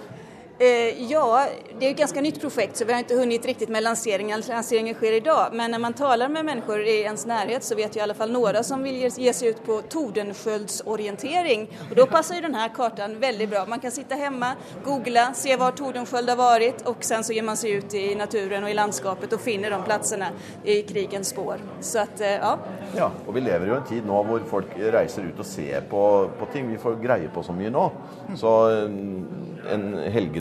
Eh, 0.58 1.02
ja, 1.10 1.46
det 1.78 1.86
är 1.86 1.90
ett 1.90 1.96
ganska 1.96 2.20
nytt 2.20 2.40
projekt 2.40 2.76
så 2.76 2.84
vi 2.84 2.92
har 2.92 2.98
inte 2.98 3.14
hunnit 3.14 3.46
riktigt 3.46 3.68
med 3.68 3.82
lanseringen. 3.82 4.42
Lanseringen 4.48 4.94
sker 4.94 5.12
idag. 5.12 5.48
Men 5.52 5.70
när 5.70 5.78
man 5.78 5.92
talar 5.92 6.28
med 6.28 6.44
människor 6.44 6.80
i 6.80 7.00
ens 7.00 7.26
närhet 7.26 7.64
så 7.64 7.74
vet 7.74 7.96
jag 7.96 8.00
i 8.00 8.02
alla 8.02 8.14
fall 8.14 8.32
några 8.32 8.62
som 8.62 8.82
vill 8.82 9.10
ge, 9.16 9.32
sig 9.32 9.48
ut 9.48 9.66
på 9.66 9.82
Tordenskjöldsorientering. 9.88 11.70
Och 11.90 11.96
då 11.96 12.06
passar 12.06 12.34
ju 12.34 12.40
den 12.40 12.54
här 12.54 12.68
kartan 12.68 13.20
väldigt 13.20 13.50
bra. 13.50 13.66
Man 13.66 13.80
kan 13.80 13.90
sitta 13.90 14.14
hemma, 14.14 14.52
googla, 14.84 15.32
se 15.34 15.56
var 15.56 15.70
Tordenskjöld 15.70 16.28
har 16.28 16.36
varit 16.36 16.82
och 16.82 17.04
sen 17.04 17.24
så 17.24 17.32
ger 17.32 17.42
man 17.42 17.56
sig 17.56 17.70
ut 17.70 17.94
i 17.94 18.14
naturen 18.14 18.64
och 18.64 18.70
i 18.70 18.74
landskapet 18.74 19.32
och 19.32 19.40
finner 19.40 19.70
de 19.70 19.82
platserna 19.82 20.26
i 20.64 20.82
krigens 20.82 21.28
spår. 21.28 21.56
Så 21.80 21.98
att, 21.98 22.20
eh, 22.20 22.30
ja. 22.30 22.58
Ja, 22.96 23.10
og 23.26 23.34
vi 23.34 23.40
lever 23.40 23.66
i 23.66 23.70
en 23.76 23.84
tid 23.84 24.06
nå 24.06 24.22
hvor 24.24 24.44
folk 24.48 24.66
reiser 24.78 25.26
ut 25.28 25.38
og 25.38 25.46
ser 25.46 25.80
på, 25.90 26.30
på 26.38 26.46
ting. 26.52 26.68
Vi 26.70 26.78
får 26.78 26.96
greie 27.02 27.28
på 27.34 27.42
så 27.42 27.52
mye 27.52 27.70
nå. 27.70 27.90
Så 28.36 28.52
en, 28.70 29.26
en 29.72 29.84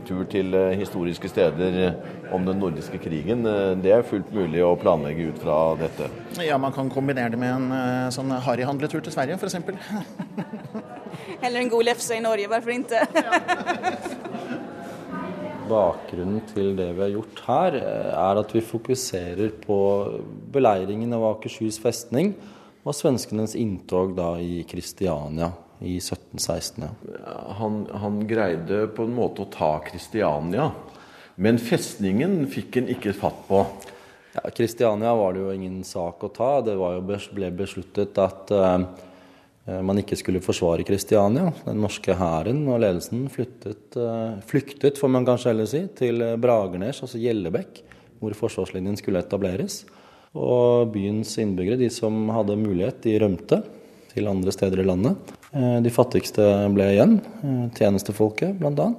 helgetur 0.06 0.28
til 0.30 0.54
eh, 0.54 0.78
historiske 0.78 1.30
steder 1.30 1.96
om 2.34 2.46
den 2.46 2.60
nordiske 2.60 2.98
krigen, 3.02 3.46
eh, 3.46 3.76
det 3.82 3.92
er 3.92 4.06
fullt 4.06 4.32
mulig 4.34 4.62
å 4.64 4.76
planlegge 4.78 5.32
ut 5.32 5.40
fra 5.42 5.76
dette. 5.80 6.10
Ja, 6.44 6.58
man 6.58 6.74
kan 6.74 6.90
kombinere 6.90 7.32
det 7.32 7.40
med 7.40 7.54
en 7.56 7.72
eh, 7.72 8.12
sånn 8.14 8.30
harryhandletur 8.32 9.02
til 9.02 9.14
Sverige, 9.14 9.38
f.eks. 9.38 9.56
Eller 11.44 11.62
en 11.62 11.70
god 11.70 11.86
lefse 11.86 12.16
i 12.16 12.22
Norge, 12.22 12.48
varför 12.48 12.72
ikke? 12.76 13.02
Bakgrunnen 15.66 16.44
til 16.52 16.76
det 16.78 16.92
vi 16.94 17.02
har 17.02 17.14
gjort 17.16 17.44
her, 17.48 17.80
eh, 17.82 18.14
er 18.14 18.42
at 18.44 18.54
vi 18.54 18.62
fokuserer 18.62 19.56
på 19.66 19.80
beleiringen 20.54 21.14
av 21.18 21.32
Akershus 21.34 21.82
festning 21.82 22.36
og 22.86 22.94
svenskenes 22.94 23.56
inntog 23.58 24.14
da 24.14 24.36
i 24.38 24.62
Kristiania 24.70 25.56
i 25.80 25.98
1716. 25.98 26.84
ja. 26.84 27.34
Han, 27.60 27.88
han 27.92 28.22
greide 28.28 28.88
på 28.88 29.04
en 29.04 29.16
måte 29.16 29.44
å 29.44 29.52
ta 29.52 29.72
Kristiania, 29.86 30.70
men 31.36 31.60
festningen 31.60 32.46
fikk 32.52 32.80
han 32.80 32.92
ikke 32.92 33.16
fatt 33.18 33.42
på. 33.50 33.66
Ja, 34.36 34.50
Kristiania 34.56 35.16
var 35.16 35.34
det 35.34 35.44
jo 35.44 35.52
ingen 35.52 35.84
sak 35.88 36.24
å 36.24 36.32
ta. 36.32 36.60
Det 36.64 36.76
var 36.80 36.98
jo 36.98 37.04
ble 37.36 37.52
besluttet 37.56 38.18
at 38.20 38.52
uh, 38.52 38.84
man 39.66 40.00
ikke 40.00 40.18
skulle 40.20 40.44
forsvare 40.44 40.84
Kristiania. 40.88 41.50
Den 41.64 41.84
norske 41.84 42.16
hæren 42.16 42.64
og 42.68 42.82
ledelsen 42.84 43.28
flyttet, 43.32 43.96
uh, 43.96 44.40
flyktet, 44.48 45.00
får 45.00 45.12
man 45.12 45.28
kanskje 45.28 45.54
heller 45.54 45.70
si, 45.72 45.86
til 45.96 46.24
Bragernes, 46.44 47.00
altså 47.04 47.20
Gjellebekk, 47.20 47.84
hvor 48.20 48.36
forsvarslinjen 48.40 49.00
skulle 49.00 49.24
etableres. 49.24 49.84
Og 50.36 50.92
byens 50.92 51.32
innbyggere, 51.40 51.80
de 51.80 51.92
som 51.94 52.28
hadde 52.36 52.60
mulighet, 52.60 53.00
de 53.06 53.20
rømte 53.24 53.62
til 54.12 54.28
andre 54.32 54.52
steder 54.56 54.84
i 54.84 54.88
landet. 54.88 55.36
Eh, 55.56 55.82
De 55.82 55.92
fattigste 55.94 56.46
ble 56.76 56.92
igjen, 56.94 57.20
eh, 57.44 57.66
tjenestefolket 57.78 58.58
bl.a. 58.60 58.90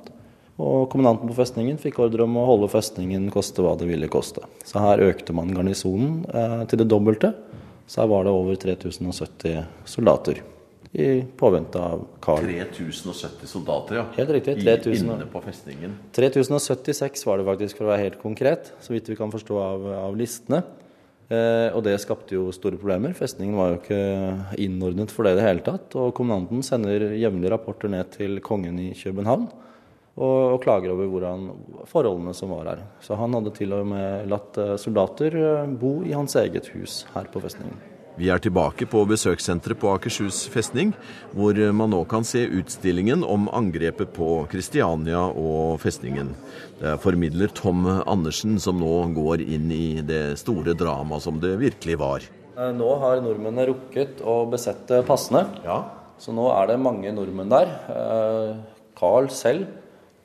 Og 0.56 0.86
kommandanten 0.88 1.28
på 1.28 1.36
festningen 1.36 1.76
fikk 1.76 1.98
ordre 2.00 2.24
om 2.24 2.38
å 2.40 2.46
holde 2.48 2.70
festningen 2.72 3.28
koste 3.32 3.60
hva 3.60 3.74
det 3.76 3.90
ville 3.90 4.08
koste. 4.08 4.40
Så 4.64 4.80
her 4.80 5.02
økte 5.04 5.36
man 5.36 5.52
garnisonen 5.52 6.22
eh, 6.32 6.62
til 6.70 6.80
det 6.80 6.88
dobbelte. 6.88 7.34
Så 7.86 8.00
her 8.00 8.08
var 8.10 8.24
det 8.24 8.32
over 8.32 8.56
3070 8.56 9.66
soldater 9.84 10.40
i 10.96 11.20
påvente 11.36 11.76
av 11.76 12.06
Karl. 12.24 12.46
3070 12.46 13.50
soldater, 13.50 13.98
ja. 14.00 14.06
Helt 14.16 14.32
riktig, 14.32 14.56
3000. 14.64 14.96
inne 14.96 15.28
på 15.28 15.42
festningen. 15.44 15.92
3076 16.16 17.26
var 17.28 17.42
det 17.42 17.46
faktisk, 17.50 17.76
for 17.76 17.84
å 17.84 17.92
være 17.92 18.06
helt 18.06 18.18
konkret, 18.22 18.72
så 18.80 18.96
vidt 18.96 19.10
vi 19.12 19.18
kan 19.18 19.34
forstå 19.34 19.60
av, 19.60 19.86
av 20.06 20.16
listene. 20.16 20.62
Eh, 21.26 21.74
og 21.74 21.82
det 21.82 21.96
skapte 21.98 22.36
jo 22.36 22.52
store 22.54 22.78
problemer. 22.78 23.14
Festningen 23.16 23.58
var 23.58 23.72
jo 23.72 23.78
ikke 23.80 24.02
innordnet 24.62 25.10
for 25.14 25.26
det 25.26 25.34
i 25.34 25.40
det 25.40 25.46
hele 25.48 25.64
tatt. 25.66 25.96
Og 25.98 26.14
kommandanten 26.14 26.62
sender 26.66 27.08
jevnlige 27.18 27.52
rapporter 27.54 27.90
ned 27.90 28.12
til 28.14 28.38
kongen 28.44 28.78
i 28.82 28.92
København 28.94 29.48
og, 30.16 30.38
og 30.54 30.60
klager 30.62 30.94
over 30.94 31.10
hvordan 31.10 31.50
forholdene 31.90 32.36
som 32.36 32.54
var 32.54 32.70
her. 32.70 32.86
Så 33.04 33.18
han 33.18 33.34
hadde 33.36 33.54
til 33.56 33.74
og 33.76 33.90
med 33.90 34.30
latt 34.30 34.62
eh, 34.62 34.76
soldater 34.80 35.36
eh, 35.42 35.76
bo 35.82 35.98
i 36.06 36.14
hans 36.16 36.38
eget 36.38 36.70
hus 36.76 37.02
her 37.16 37.28
på 37.32 37.42
festningen. 37.42 37.95
Vi 38.16 38.30
er 38.32 38.40
tilbake 38.40 38.86
på 38.88 39.02
besøkssenteret 39.04 39.76
på 39.76 39.90
Akershus 39.92 40.46
festning, 40.48 40.94
hvor 41.36 41.58
man 41.76 41.90
nå 41.92 41.98
kan 42.08 42.24
se 42.24 42.46
utstillingen 42.48 43.20
om 43.20 43.44
angrepet 43.52 44.14
på 44.16 44.46
Kristiania 44.48 45.20
og 45.28 45.76
festningen. 45.82 46.30
Det 46.80 46.94
er 46.94 47.02
formidler 47.02 47.52
Tom 47.52 47.84
Andersen 47.84 48.56
som 48.62 48.80
nå 48.80 48.94
går 49.16 49.44
inn 49.44 49.68
i 49.68 50.00
det 50.00 50.38
store 50.40 50.72
dramaet 50.72 51.26
som 51.26 51.42
det 51.44 51.58
virkelig 51.60 51.98
var. 52.00 52.24
Eh, 52.56 52.72
Nå 52.72 52.88
har 53.04 53.20
nordmennene 53.20 53.68
rukket 53.68 54.24
å 54.24 54.38
besette 54.48 55.02
passene. 55.04 55.44
Ja. 55.66 55.82
Så 56.16 56.32
nå 56.32 56.48
er 56.56 56.72
det 56.72 56.80
mange 56.80 57.12
nordmenn 57.12 57.52
der. 57.52 57.68
Eh, 57.92 58.52
Carl 58.96 59.28
selv 59.28 59.68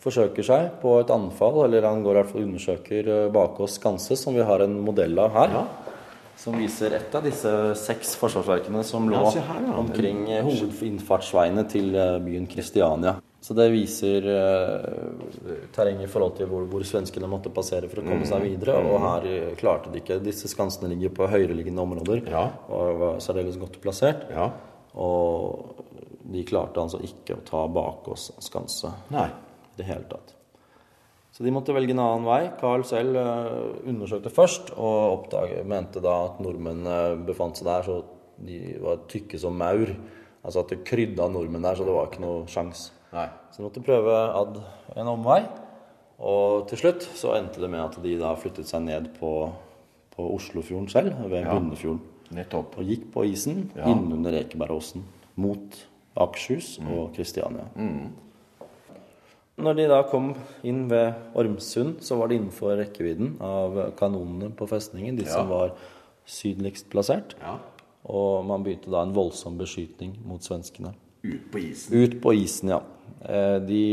forsøker 0.01 0.47
seg 0.47 0.77
på 0.81 0.95
et 1.03 1.11
anfall, 1.11 1.65
eller 1.67 1.85
han 1.85 2.07
går 2.07 2.15
i 2.15 2.21
hvert 2.21 2.31
fall 2.31 2.47
undersøker 2.47 3.09
bak 3.27 3.57
Bakås 3.57 3.75
skanse, 3.81 4.15
som 4.15 4.33
vi 4.33 4.47
har 4.47 4.63
en 4.63 4.79
modell 4.87 5.19
av 5.19 5.35
her. 5.35 5.59
Som 6.41 6.55
viser 6.57 6.95
et 6.97 7.13
av 7.15 7.21
disse 7.25 7.49
seks 7.77 8.15
forsvarsverkene 8.17 8.81
som 8.87 9.05
lå 9.11 9.19
Ja, 9.35 9.43
her, 9.51 9.59
ja. 9.67 9.75
omkring 9.77 10.23
eh, 10.33 10.41
hovedinnfartsveiene 10.47 11.67
til 11.69 11.93
eh, 11.95 12.15
byen 12.25 12.47
Kristiania. 12.49 13.19
Så 13.41 13.55
det 13.57 13.67
viser 13.73 14.25
uh, 14.29 15.21
terrenget 15.73 16.05
i 16.05 16.09
forhold 16.11 16.35
til 16.37 16.45
hvor, 16.49 16.65
hvor 16.69 16.83
svenskene 16.85 17.25
måtte 17.29 17.49
passere 17.53 17.87
for 17.89 18.01
å 18.01 18.05
komme 18.05 18.19
Mm. 18.21 18.27
seg 18.29 18.43
videre. 18.45 18.75
Og 18.85 18.99
her 19.01 19.25
eh, 19.31 19.55
klarte 19.57 19.89
de 19.93 19.97
ikke. 20.01 20.19
Disse 20.21 20.49
skansene 20.51 20.91
ligger 20.93 21.09
på 21.17 21.29
høyereliggende 21.29 21.81
områder 21.81 22.21
Ja. 22.29 22.43
og 22.69 22.99
var 23.01 23.17
særdeles 23.25 23.57
godt 23.57 23.79
plassert. 23.81 24.27
Ja. 24.29 24.51
Og 24.93 25.73
de 26.31 26.43
klarte 26.45 26.81
altså 26.83 27.01
ikke 27.01 27.37
å 27.39 27.41
ta 27.49 27.63
Bakås 27.67 28.29
skanse 28.45 28.93
i 29.09 29.25
det 29.77 29.89
hele 29.89 30.05
tatt. 30.09 30.35
Så 31.41 31.45
de 31.47 31.51
måtte 31.55 31.73
velge 31.73 31.95
en 31.95 31.99
annen 32.03 32.25
vei. 32.27 32.51
Carl 32.59 32.83
selv 32.85 33.17
eh, 33.17 33.87
undersøkte 33.89 34.29
først, 34.29 34.69
og 34.77 34.97
oppdaget, 35.15 35.65
mente 35.65 36.03
da 36.03 36.11
at 36.27 36.41
nordmenn 36.43 36.85
befant 37.25 37.57
seg 37.57 37.65
der, 37.65 37.87
så 37.87 37.95
de 38.45 38.59
var 38.83 38.99
tykke 39.09 39.39
som 39.41 39.57
maur. 39.57 39.89
Altså 40.45 40.61
at 40.61 40.69
det 40.69 40.83
krydda 40.85 41.25
nordmenn 41.33 41.65
der, 41.65 41.79
så 41.79 41.87
det 41.87 41.95
var 41.97 42.11
ikke 42.11 42.21
noe 42.21 42.45
sjans. 42.49 42.91
Nei. 43.15 43.25
Så 43.49 43.57
de 43.61 43.65
måtte 43.65 43.81
prøve 43.85 44.13
ad 44.37 44.61
en 45.01 45.09
omvei. 45.15 45.41
Og 46.21 46.67
til 46.69 46.77
slutt 46.83 47.07
så 47.17 47.33
endte 47.39 47.61
det 47.63 47.71
med 47.73 47.81
at 47.81 47.97
de 48.03 48.13
da 48.21 48.35
flyttet 48.37 48.69
seg 48.69 48.85
ned 48.85 49.09
på, 49.17 49.33
på 50.13 50.29
Oslofjorden 50.37 50.89
selv, 50.93 51.17
ved 51.31 51.49
Bunnefjorden. 51.49 52.03
Nettopp. 52.37 52.77
Og 52.77 52.85
gikk 52.87 53.09
på 53.15 53.25
isen 53.27 53.71
Ja. 53.75 53.89
innunder 53.89 54.37
Ekebergåsen 54.43 55.01
mot 55.41 55.81
Akershus 56.15 56.75
og 56.85 57.15
Kristiania. 57.17 57.65
Når 59.61 59.77
de 59.77 59.87
da 59.91 60.01
kom 60.09 60.31
inn 60.67 60.87
ved 60.89 61.35
Ormsund, 61.37 61.99
så 62.01 62.17
var 62.17 62.29
det 62.29 62.39
innenfor 62.39 62.73
rekkevidden 62.79 63.35
av 63.45 63.77
kanonene 63.99 64.49
på 64.57 64.67
festningen, 64.69 65.19
de 65.19 65.27
som 65.29 65.51
var 65.51 65.75
sydligst 66.25 66.89
plassert. 66.91 67.35
Ja. 67.41 67.59
Og 68.09 68.45
man 68.49 68.65
begynte 68.65 68.89
da 68.91 69.03
en 69.05 69.13
voldsom 69.13 69.59
beskytning 69.59 70.15
mot 70.25 70.41
svenskene. 70.41 70.95
Ut 71.21 71.51
på 71.53 71.61
isen. 71.61 71.93
Ut 71.93 72.17
på 72.23 72.33
isen, 72.39 72.73
ja. 72.73 72.81
Eh, 73.21 73.59
De 73.61 73.83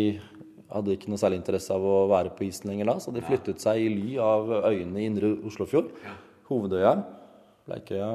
hadde 0.72 0.94
ikke 0.96 1.12
noe 1.12 1.20
særlig 1.20 1.42
interesse 1.42 1.72
av 1.74 1.84
å 1.84 2.08
være 2.08 2.32
på 2.36 2.46
isen 2.48 2.70
lenger 2.70 2.90
da, 2.90 2.96
så 3.00 3.12
de 3.12 3.24
flyttet 3.24 3.60
seg 3.60 3.80
i 3.82 3.92
ly 3.92 4.16
av 4.20 4.48
øyene 4.68 5.00
i 5.00 5.06
indre 5.08 5.34
Oslofjord. 5.48 5.92
Hovedøya, 6.48 6.94
Bleikøya, 7.68 8.10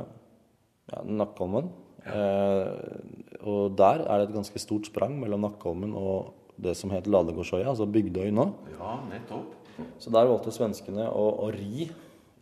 ja, 0.90 1.02
Nakkholmen. 1.06 1.70
Eh, 2.04 3.44
og 3.48 3.76
der 3.80 4.02
er 4.04 4.22
det 4.22 4.30
et 4.30 4.38
ganske 4.38 4.62
stort 4.62 4.90
sprang 4.90 5.16
mellom 5.22 5.46
Nakkholmen 5.46 5.94
og 5.98 6.34
det 6.58 6.76
som 6.78 6.92
het 6.94 7.08
Ladegårdsøya, 7.10 7.68
altså 7.72 7.88
Bygdøy 7.90 8.30
nå. 8.36 8.48
Ja, 8.78 8.98
nettopp. 9.10 9.54
Så 10.00 10.12
der 10.14 10.28
valgte 10.30 10.52
svenskene 10.54 11.08
å, 11.10 11.24
å 11.46 11.48
ri 11.54 11.88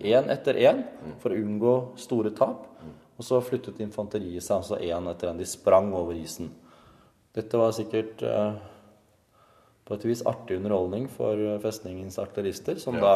én 0.01 0.27
etter 0.33 0.57
én 0.59 0.81
for 1.21 1.31
å 1.31 1.37
unngå 1.39 1.75
store 2.01 2.33
tap. 2.35 2.65
Og 3.17 3.23
så 3.27 3.37
flyttet 3.45 3.79
infanteriet 3.85 4.43
seg 4.43 4.57
altså 4.57 4.79
én 4.81 5.07
etter 5.11 5.29
én. 5.29 5.37
De 5.39 5.45
sprang 5.47 5.91
over 5.93 6.17
isen. 6.17 6.49
Dette 7.37 7.59
var 7.61 7.71
sikkert 7.77 8.23
eh, 8.25 8.55
på 9.87 9.95
et 9.95 10.05
vis 10.09 10.23
artig 10.27 10.57
underholdning 10.59 11.05
for 11.13 11.37
eh, 11.39 11.59
festningens 11.63 12.17
artillerister, 12.19 12.79
som 12.81 12.97
da 12.99 13.13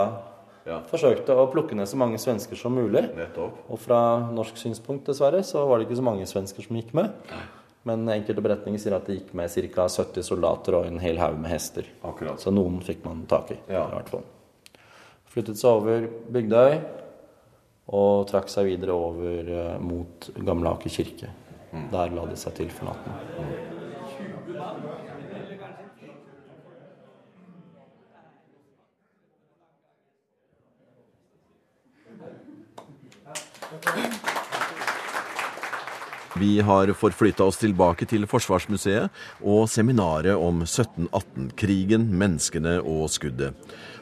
Ja. 0.66 0.80
forsøkte 0.90 1.30
å 1.38 1.44
plukke 1.52 1.76
ned 1.78 1.86
så 1.86 1.98
mange 2.00 2.18
svensker 2.18 2.58
som 2.58 2.74
mulig. 2.74 3.04
Nettopp. 3.18 3.60
Og 3.70 3.78
fra 3.84 4.00
norsk 4.34 4.58
synspunkt, 4.58 5.04
dessverre, 5.06 5.44
så 5.46 5.62
var 5.70 5.78
det 5.78 5.86
ikke 5.90 6.00
så 6.00 6.06
mange 6.08 6.26
svensker 6.26 6.66
som 6.66 6.80
gikk 6.80 6.94
med. 6.98 7.12
Men 7.86 8.08
enkelte 8.10 8.42
beretninger 8.42 8.82
sier 8.82 8.96
at 8.98 9.06
det 9.06 9.20
gikk 9.20 9.34
med 9.38 9.52
ca. 9.54 9.86
70 9.86 10.26
soldater 10.26 10.80
og 10.80 10.88
en 10.90 10.98
hel 11.04 11.20
haug 11.22 11.38
med 11.38 11.52
hester. 11.54 11.86
Akkurat. 12.02 12.42
Så 12.42 12.50
noen 12.54 12.80
fikk 12.82 13.04
man 13.06 13.26
tak 13.30 13.52
i. 13.54 13.60
Ja. 13.70 13.86
i 13.86 13.94
hvert 14.00 14.10
fall. 14.10 14.26
Flyttet 15.36 15.60
seg 15.60 15.70
over 15.70 16.08
Bygdøy 16.34 16.80
og 17.94 18.26
trakk 18.32 18.50
seg 18.50 18.72
videre 18.72 18.96
over 18.98 19.54
eh, 19.54 19.78
mot 19.84 20.30
Gamle 20.42 20.74
Aker 20.74 20.90
kirke. 20.98 21.30
Der 21.92 22.14
la 22.16 22.26
de 22.26 22.38
seg 22.40 22.56
til 22.58 22.72
for 22.74 22.90
natten. 22.90 23.12
Vi 36.36 36.60
har 36.60 36.90
forflytta 36.92 37.46
oss 37.48 37.62
tilbake 37.62 38.04
til 38.12 38.26
Forsvarsmuseet 38.28 39.22
og 39.48 39.70
seminaret 39.72 40.36
om 40.36 40.66
1718-krigen, 40.66 42.10
menneskene 42.12 42.82
og 42.82 43.06
skuddet. 43.14 43.56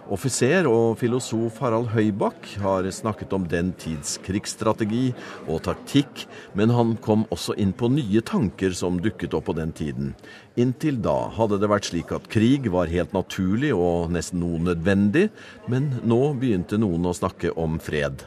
Offiser 0.10 0.66
og 0.66 0.98
filosof 0.98 1.62
Harald 1.62 1.92
Høybakk 1.94 2.50
har 2.64 2.90
snakket 2.90 3.38
om 3.38 3.46
den 3.48 3.70
tids 3.78 4.18
krigsstrategi 4.26 5.14
og 5.46 5.62
taktikk, 5.70 6.26
men 6.58 6.74
han 6.74 6.98
kom 7.06 7.28
også 7.30 7.54
inn 7.62 7.72
på 7.78 7.92
nye 7.94 8.26
tanker 8.26 8.74
som 8.74 8.98
dukket 8.98 9.38
opp 9.38 9.52
på 9.52 9.58
den 9.62 9.70
tiden. 9.78 10.12
Inntil 10.58 10.98
da 11.06 11.30
hadde 11.38 11.62
det 11.62 11.70
vært 11.70 11.94
slik 11.94 12.18
at 12.18 12.28
krig 12.34 12.66
var 12.74 12.90
helt 12.90 13.14
naturlig 13.14 13.76
og 13.78 14.10
nesten 14.18 14.42
noe 14.42 14.58
nødvendig, 14.74 15.30
men 15.70 16.00
nå 16.02 16.24
begynte 16.34 16.82
noen 16.82 17.06
å 17.06 17.16
snakke 17.22 17.54
om 17.54 17.78
fred. 17.78 18.26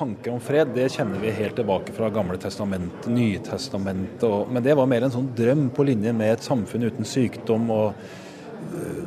Tanker 0.00 0.32
om 0.32 0.40
fred 0.40 0.70
det 0.72 0.86
kjenner 0.94 1.20
vi 1.20 1.34
helt 1.36 1.58
tilbake 1.58 1.92
fra 1.92 2.08
Gamle 2.08 2.38
testamentet, 2.40 3.10
Nytestamentet. 3.12 4.48
Men 4.48 4.64
det 4.64 4.72
var 4.78 4.88
mer 4.88 5.04
en 5.04 5.12
sånn 5.12 5.26
drøm 5.36 5.66
på 5.76 5.84
linje 5.84 6.14
med 6.16 6.38
et 6.38 6.46
samfunn 6.46 6.86
uten 6.88 7.04
sykdom 7.04 7.66
og 7.74 8.04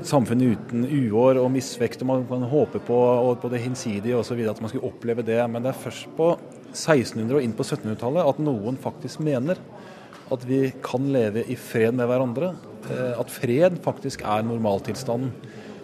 samfunn 0.05 0.43
uten 0.43 0.83
uår 0.85 1.39
og 1.41 1.49
misvekst, 1.53 2.03
og 2.03 2.09
man 2.09 2.27
kan 2.29 2.45
håpe 2.51 2.81
på, 2.85 2.97
og 2.97 3.39
på 3.41 3.49
det 3.49 3.63
hinsidige 3.63 4.19
osv. 4.19 4.43
at 4.49 4.61
man 4.61 4.69
skulle 4.69 4.91
oppleve 4.91 5.25
det. 5.25 5.39
Men 5.49 5.63
det 5.63 5.71
er 5.71 5.81
først 5.81 6.13
på 6.17 6.29
1600- 6.73 7.39
og 7.39 7.41
inn 7.41 7.57
på 7.57 7.65
1700-tallet 7.65 8.29
at 8.29 8.43
noen 8.43 8.77
faktisk 8.77 9.23
mener 9.25 9.57
at 10.31 10.45
vi 10.45 10.71
kan 10.83 11.09
leve 11.13 11.41
i 11.49 11.57
fred 11.57 11.93
med 11.97 12.09
hverandre. 12.09 12.53
Eh, 12.89 13.19
at 13.19 13.33
fred 13.33 13.81
faktisk 13.81 14.21
er 14.21 14.45
normaltilstanden, 14.45 15.33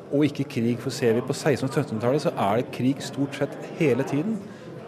og 0.09 0.25
ikke 0.25 0.47
krig. 0.49 0.77
For 0.81 0.93
ser 0.93 1.17
vi 1.17 1.25
på 1.25 1.33
1600- 1.33 1.65
og 1.65 1.73
1700-tallet, 1.73 2.25
så 2.27 2.33
er 2.37 2.61
det 2.61 2.71
krig 2.77 3.01
stort 3.05 3.41
sett 3.41 3.57
hele 3.81 4.03
tiden. 4.03 4.37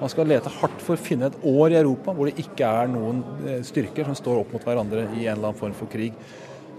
Man 0.01 0.10
skal 0.10 0.25
lete 0.25 0.50
hardt 0.50 0.79
for 0.81 0.98
å 0.98 1.01
finne 1.01 1.29
et 1.29 1.43
år 1.46 1.75
i 1.75 1.77
Europa 1.77 2.13
hvor 2.17 2.25
det 2.25 2.41
ikke 2.41 2.65
er 2.65 2.89
noen 2.89 3.22
eh, 3.46 3.60
styrker 3.65 4.08
som 4.08 4.17
står 4.17 4.39
opp 4.41 4.55
mot 4.55 4.63
hverandre 4.65 5.05
i 5.13 5.27
en 5.27 5.36
eller 5.36 5.51
annen 5.51 5.60
form 5.60 5.75
for 5.77 5.91
krig. 5.91 6.15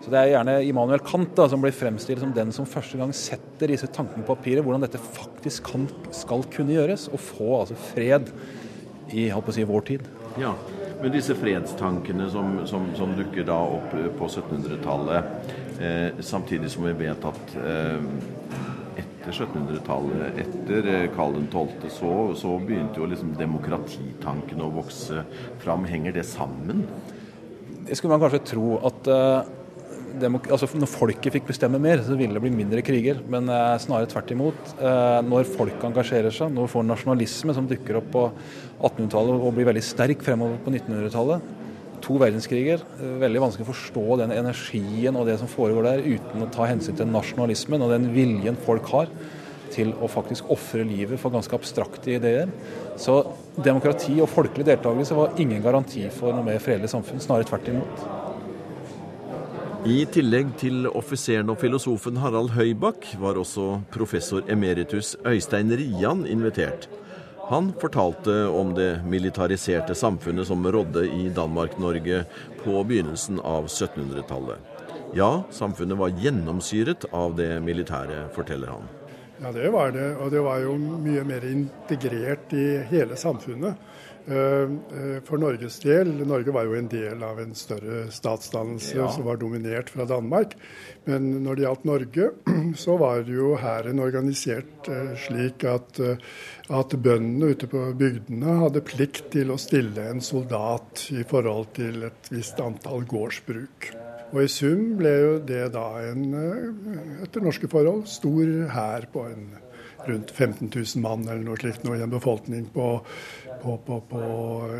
Så 0.02 0.10
Det 0.10 0.18
er 0.18 0.32
gjerne 0.32 0.56
Immanuel 0.66 1.04
Kant 1.06 1.30
da, 1.38 1.46
som 1.46 1.62
blir 1.62 1.74
fremstilt 1.76 2.18
som 2.18 2.32
den 2.34 2.50
som 2.54 2.66
første 2.66 2.98
gang 2.98 3.12
setter 3.14 3.70
disse 3.70 3.86
tankene 3.94 4.26
på 4.26 4.34
papiret, 4.34 4.64
hvordan 4.66 4.82
dette 4.82 4.98
faktisk 4.98 5.70
kan, 5.70 5.86
skal 6.10 6.42
kunne 6.50 6.74
gjøres, 6.74 7.06
og 7.14 7.22
få 7.22 7.50
altså 7.60 7.78
fred 7.92 8.32
i 9.14 9.28
si, 9.30 9.66
vår 9.70 9.86
tid. 9.92 10.08
Ja, 10.42 10.56
Men 11.02 11.14
disse 11.14 11.34
fredstankene 11.34 12.28
som, 12.30 12.60
som, 12.66 12.90
som 12.98 13.14
dukker 13.18 13.46
da 13.46 13.58
opp 13.76 13.94
på 14.18 14.26
1700-tallet, 14.26 15.54
eh, 15.82 16.20
samtidig 16.22 16.70
som 16.70 16.86
vi 16.86 16.92
vet 17.06 17.26
at 17.26 17.56
eh, 17.58 18.04
etter 19.22 19.46
1700-tallet, 19.46 20.38
etter 20.42 20.88
eh, 20.90 21.08
Karl 21.14 21.36
12., 21.46 21.88
så, 21.94 22.12
så 22.34 22.56
begynte 22.58 22.98
jo 22.98 23.06
liksom 23.06 23.36
demokratitanken 23.38 24.62
å 24.64 24.70
vokse 24.74 25.22
fram. 25.62 25.86
Henger 25.86 26.16
det 26.16 26.26
sammen? 26.26 26.82
Det 27.86 27.98
skulle 27.98 28.16
man 28.16 28.22
kanskje 28.24 28.42
tro 28.52 28.80
at 28.82 29.10
uh, 29.10 29.42
altså 30.52 30.68
Når 30.76 30.90
folket 30.90 31.32
fikk 31.32 31.46
bestemme 31.48 31.78
mer, 31.80 32.02
så 32.04 32.18
ville 32.18 32.34
det 32.34 32.42
bli 32.42 32.52
mindre 32.52 32.82
kriger. 32.84 33.22
Men 33.32 33.48
eh, 33.48 33.78
snarere 33.80 34.10
tvert 34.10 34.34
imot. 34.34 34.74
Eh, 34.76 35.20
når 35.24 35.48
folk 35.48 35.86
engasjerer 35.88 36.34
seg, 36.34 36.52
når 36.52 36.66
vi 36.66 36.72
får 36.74 36.84
nasjonalisme 36.84 37.54
som 37.56 37.68
dukker 37.70 38.02
opp 38.02 38.10
på 38.12 38.26
1800-tallet 38.82 39.46
og 39.46 39.54
blir 39.56 39.70
veldig 39.70 39.84
sterk 39.86 40.26
fremover 40.26 40.60
på 40.60 40.74
1900-tallet, 40.74 41.61
to 42.12 42.20
verdenskriger, 42.20 42.82
veldig 43.20 43.40
vanskelig 43.42 43.66
å 43.66 43.70
forstå 43.70 44.18
den 44.22 44.34
energien 44.34 45.16
og 45.16 45.28
det 45.28 45.38
som 45.40 45.50
foregår 45.50 45.86
der, 45.86 46.02
uten 46.04 46.44
å 46.44 46.50
ta 46.52 46.66
hensyn 46.68 46.96
til 46.98 47.08
nasjonalismen 47.08 47.84
og 47.84 47.92
den 47.94 48.10
viljen 48.14 48.58
folk 48.66 48.90
har 48.92 49.12
til 49.72 49.94
å 50.04 50.08
faktisk 50.10 50.50
ofre 50.52 50.84
livet 50.84 51.20
for 51.20 51.32
ganske 51.32 51.56
abstrakte 51.56 52.18
ideer. 52.18 52.50
Så 53.00 53.22
demokrati 53.56 54.18
og 54.20 54.28
folkelig 54.28 54.66
deltakelse 54.68 55.16
var 55.16 55.38
ingen 55.40 55.64
garanti 55.64 56.04
for 56.12 56.36
noe 56.36 56.44
mer 56.44 56.60
fredelig 56.60 56.92
samfunn, 56.92 57.22
snarere 57.24 57.48
tvert 57.48 57.72
imot. 57.72 58.04
I 59.88 60.04
tillegg 60.12 60.52
til 60.60 60.84
offiseren 60.92 61.48
og 61.50 61.58
filosofen 61.58 62.20
Harald 62.22 62.52
Høybakk 62.54 63.16
var 63.18 63.40
også 63.40 63.80
professor 63.90 64.44
emeritus 64.52 65.16
Øystein 65.26 65.72
Rian 65.74 66.26
invitert. 66.28 66.86
Han 67.52 67.72
fortalte 67.80 68.46
om 68.46 68.74
det 68.74 69.02
militariserte 69.04 69.94
samfunnet 69.94 70.46
som 70.46 70.72
rådde 70.72 71.04
i 71.04 71.28
Danmark-Norge 71.28 72.24
på 72.64 72.84
begynnelsen 72.84 73.40
av 73.40 73.66
1700-tallet. 73.66 74.56
Ja, 75.14 75.42
samfunnet 75.50 75.98
var 76.00 76.14
gjennomsyret 76.16 77.04
av 77.12 77.36
det 77.36 77.50
militære, 77.60 78.30
forteller 78.32 78.72
han. 78.72 78.88
Ja, 79.42 79.52
det 79.52 79.68
var 79.68 79.92
det. 79.92 80.06
Og 80.16 80.32
det 80.32 80.40
var 80.40 80.64
jo 80.64 80.78
mye 80.80 81.26
mer 81.28 81.44
integrert 81.44 82.56
i 82.56 82.64
hele 82.88 83.20
samfunnet. 83.20 83.76
Eh, 84.26 84.36
eh, 84.36 85.18
for 85.26 85.40
Norges 85.42 85.80
del 85.82 86.12
Norge 86.22 86.52
var 86.54 86.68
jo 86.68 86.76
en 86.78 86.86
del 86.90 87.22
av 87.26 87.40
en 87.42 87.56
større 87.58 88.04
statsdannelse 88.14 88.94
ja. 88.94 89.08
som 89.10 89.26
var 89.26 89.40
dominert 89.40 89.90
fra 89.90 90.06
Danmark. 90.06 90.54
Men 91.10 91.26
når 91.42 91.58
det 91.58 91.64
gjaldt 91.64 91.88
Norge, 91.90 92.28
så 92.84 92.96
var 93.00 93.26
jo 93.26 93.56
hæren 93.58 94.02
organisert 94.02 94.90
eh, 94.92 95.16
slik 95.24 95.66
at, 95.66 95.98
at 96.70 96.94
bøndene 96.94 97.50
ute 97.56 97.66
på 97.70 97.88
bygdene 97.98 98.60
hadde 98.62 98.84
plikt 98.86 99.32
til 99.34 99.50
å 99.50 99.58
stille 99.58 100.06
en 100.12 100.22
soldat 100.22 101.08
i 101.10 101.26
forhold 101.26 101.74
til 101.80 102.06
et 102.06 102.30
visst 102.30 102.62
antall 102.62 103.02
gårdsbruk. 103.10 103.90
Og 104.32 104.38
i 104.44 104.48
sum 104.48 104.94
ble 104.96 105.10
jo 105.12 105.34
det 105.44 105.66
da 105.74 105.88
en, 106.06 106.22
etter 107.26 107.42
norske 107.44 107.68
forhold, 107.68 108.06
stor 108.08 108.54
hær 108.72 109.10
på 109.12 109.26
en 109.28 109.50
rundt 110.08 110.30
15 110.30 110.70
000 110.74 111.02
mann 111.02 111.26
eller 111.28 111.42
noe 111.46 111.58
slikt, 111.60 111.84
i 111.86 112.02
en 112.02 112.12
befolkning 112.12 112.66
på, 112.74 112.88
på, 113.62 113.76
på, 113.86 114.00
på, 114.10 114.20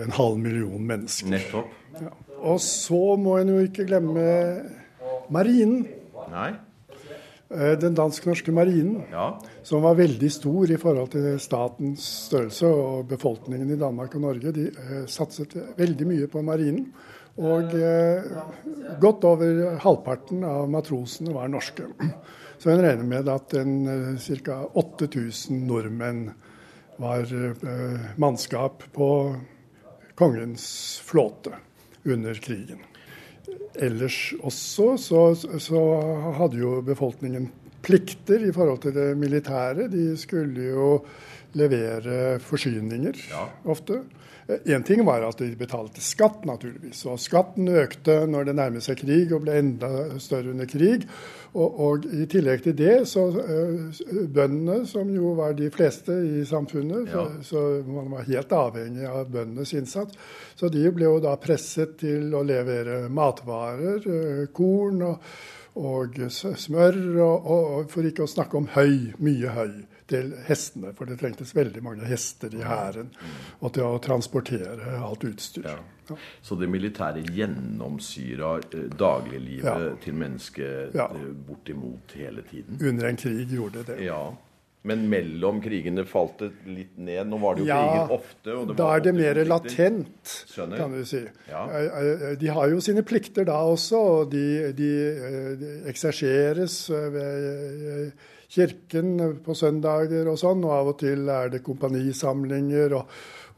en 0.03 0.13
halv 0.19 0.43
million 0.43 0.83
mennesker. 0.87 1.31
Nettopp. 1.33 1.79
Ja. 2.01 2.13
Og 2.43 2.61
så 2.65 3.17
må 3.21 3.39
en 3.39 3.55
jo 3.55 3.63
ikke 3.63 3.87
glemme 3.87 4.27
marinen. 5.33 5.87
Nei. 6.33 6.51
Eh, 7.53 7.79
den 7.79 7.95
dansk-norske 7.95 8.53
marinen, 8.53 9.03
ja. 9.13 9.27
som 9.63 9.83
var 9.85 9.99
veldig 9.99 10.31
stor 10.33 10.71
i 10.73 10.79
forhold 10.81 11.11
til 11.13 11.41
statens 11.43 12.05
størrelse. 12.29 12.67
Og 12.67 13.09
befolkningen 13.11 13.75
i 13.75 13.81
Danmark 13.81 14.15
og 14.17 14.25
Norge 14.25 14.55
de 14.57 14.69
eh, 14.71 15.03
satset 15.11 15.57
veldig 15.77 16.09
mye 16.09 16.31
på 16.33 16.43
marinen. 16.47 16.87
Og 17.43 17.75
eh, 17.77 18.25
godt 19.01 19.27
over 19.29 19.77
halvparten 19.85 20.47
av 20.49 20.71
matrosene 20.73 21.35
var 21.37 21.53
norske. 21.53 21.85
Så 22.63 22.71
en 22.73 22.81
regner 22.85 23.05
med 23.05 23.29
at 23.29 23.53
ca. 23.53 24.59
8000 24.79 25.65
nordmenn 25.67 26.27
var 27.03 27.27
eh, 27.35 28.07
mannskap 28.17 28.85
på 28.95 29.11
kongens 30.15 31.01
flåte 31.05 31.57
under 32.05 32.35
krigen. 32.35 32.79
Ellers 33.75 34.35
også 34.43 34.97
så, 35.01 35.21
så 35.59 35.83
hadde 36.39 36.61
jo 36.61 36.77
befolkningen 36.85 37.49
plikter 37.83 38.45
i 38.47 38.53
forhold 38.55 38.83
til 38.85 38.95
det 38.95 39.09
militære. 39.19 39.89
De 39.91 40.13
skulle 40.21 40.69
jo 40.75 40.89
levere 41.59 42.39
forsyninger 42.43 43.23
ja. 43.31 43.47
ofte. 43.65 44.03
Én 44.65 44.83
ting 44.83 45.05
var 45.07 45.23
at 45.23 45.39
de 45.39 45.53
betalte 45.57 46.03
skatt, 46.03 46.43
naturligvis. 46.49 47.05
Og 47.07 47.21
skatten 47.23 47.69
økte 47.71 48.25
når 48.27 48.49
det 48.49 48.57
nærmet 48.59 48.85
seg 48.85 48.99
krig 48.99 49.31
og 49.33 49.45
ble 49.45 49.55
enda 49.61 49.91
større 50.23 50.51
under 50.51 50.67
krig. 50.69 51.07
Og, 51.53 51.79
og 51.87 52.09
i 52.17 52.27
tillegg 52.33 52.65
til 52.65 52.75
det, 52.77 52.95
så 53.09 53.27
uh, 53.29 54.03
bøndene, 54.35 54.83
som 54.89 55.11
jo 55.13 55.35
var 55.39 55.55
de 55.55 55.69
fleste 55.73 56.17
i 56.41 56.47
samfunnet, 56.49 57.13
ja. 57.13 57.27
så, 57.45 57.53
så, 57.53 57.65
man 57.87 58.11
var 58.17 58.27
helt 58.29 58.55
avhengig 58.57 59.07
av 59.07 59.31
bøndenes 59.31 59.75
innsats. 59.77 60.19
Så 60.59 60.73
de 60.73 60.87
ble 60.91 61.07
jo 61.11 61.21
da 61.23 61.37
presset 61.41 61.99
til 62.03 62.33
å 62.35 62.43
levere 62.47 63.05
matvarer, 63.13 64.09
uh, 64.09 64.45
korn 64.57 65.05
og, 65.13 65.33
og 65.79 66.19
smør, 66.33 67.03
og, 67.21 67.51
og, 67.57 67.91
for 67.93 68.09
ikke 68.09 68.27
å 68.27 68.33
snakke 68.33 68.59
om 68.59 68.73
høy, 68.75 69.13
mye 69.23 69.55
høy 69.55 69.75
til 70.11 70.33
hestene, 70.49 70.93
for 70.97 71.09
det 71.09 71.19
trengtes 71.21 71.55
veldig 71.57 71.83
mange 71.85 72.07
hester 72.09 72.53
i 72.55 72.63
hæren. 72.67 73.13
Og 73.61 73.75
til 73.77 73.87
å 73.87 73.99
transportere 74.03 74.99
alt 74.99 75.27
utstyr. 75.29 75.69
Ja. 75.69 75.81
Ja. 76.11 76.17
Så 76.43 76.57
det 76.59 76.69
militære 76.71 77.23
gjennomsyra 77.33 78.57
eh, 78.59 78.87
dagliglivet 78.99 79.67
ja. 79.69 79.99
til 80.03 80.17
mennesket. 80.19 80.97
Eh, 80.97 81.29
bortimot 81.47 82.17
hele 82.19 82.43
tiden? 82.51 82.81
Under 82.83 83.09
en 83.09 83.21
krig 83.21 83.53
gjorde 83.55 83.85
det. 83.93 84.01
Ja. 84.07 84.25
Men 84.83 85.05
mellom 85.07 85.61
krigene 85.63 86.03
falt 86.11 86.41
det 86.43 86.49
litt 86.67 86.97
ned? 86.99 87.29
Nå 87.31 87.39
var 87.39 87.55
det 87.55 87.63
jo 87.63 87.69
ja, 87.69 87.79
kriger 87.87 88.15
ofte. 88.17 88.57
da 88.75 88.89
er 88.97 89.05
det 89.05 89.13
mer 89.15 89.39
latent, 89.47 90.33
Skjønner. 90.51 90.81
kan 90.81 90.97
du 90.97 91.05
si. 91.07 91.23
Ja. 91.47 91.63
Eh, 91.71 92.25
de 92.41 92.51
har 92.51 92.73
jo 92.73 92.83
sine 92.83 93.07
plikter 93.07 93.47
da 93.47 93.61
også, 93.71 94.03
og 94.17 94.35
de, 94.35 94.73
de, 94.75 94.93
de 95.63 95.73
ekserseres 95.93 96.83
ved 96.91 98.11
kirken 98.53 99.15
på 99.45 99.57
søndager 99.57 100.29
og 100.33 100.41
sånn. 100.41 100.65
Og 100.67 100.75
av 100.79 100.93
og 100.95 100.99
til 101.05 101.31
er 101.33 101.55
det 101.55 101.65
kompanisamlinger. 101.67 102.99
og 103.01 103.09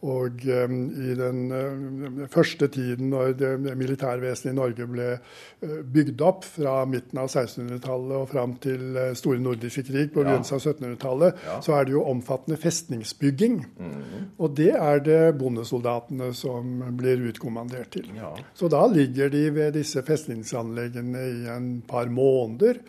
og 0.04 0.42
um, 0.44 0.80
i 1.00 1.14
den 1.16 1.38
uh, 1.48 2.26
første 2.28 2.68
tiden 2.68 3.08
når 3.12 3.32
det 3.40 3.52
militærvesenet 3.78 4.52
i 4.52 4.56
Norge 4.56 4.86
ble 4.90 5.06
uh, 5.16 5.78
bygd 5.94 6.20
opp, 6.24 6.44
fra 6.44 6.74
midten 6.88 7.22
av 7.22 7.30
1600-tallet 7.30 8.16
og 8.18 8.28
fram 8.28 8.56
til 8.60 8.98
uh, 8.98 9.14
store 9.16 9.40
nordiske 9.40 9.86
krig 9.88 10.12
på 10.12 10.20
begynnelsen 10.20 10.58
av 10.58 10.66
1700-tallet, 10.66 11.40
ja. 11.46 11.56
så 11.64 11.78
er 11.78 11.88
det 11.88 11.96
jo 11.96 12.04
omfattende 12.10 12.60
festningsbygging. 12.60 13.58
Mm. 13.78 14.28
Og 14.36 14.58
det 14.60 14.74
er 14.76 15.00
det 15.06 15.22
bondesoldatene 15.40 16.34
som 16.36 16.84
blir 16.98 17.24
utkommandert 17.30 17.94
til. 17.96 18.12
Ja. 18.18 18.34
Så 18.52 18.68
da 18.72 18.84
ligger 18.92 19.32
de 19.32 19.46
ved 19.56 19.78
disse 19.78 20.04
festningsanleggene 20.04 21.26
i 21.30 21.50
en 21.54 21.74
par 21.88 22.12
måneder 22.12 22.82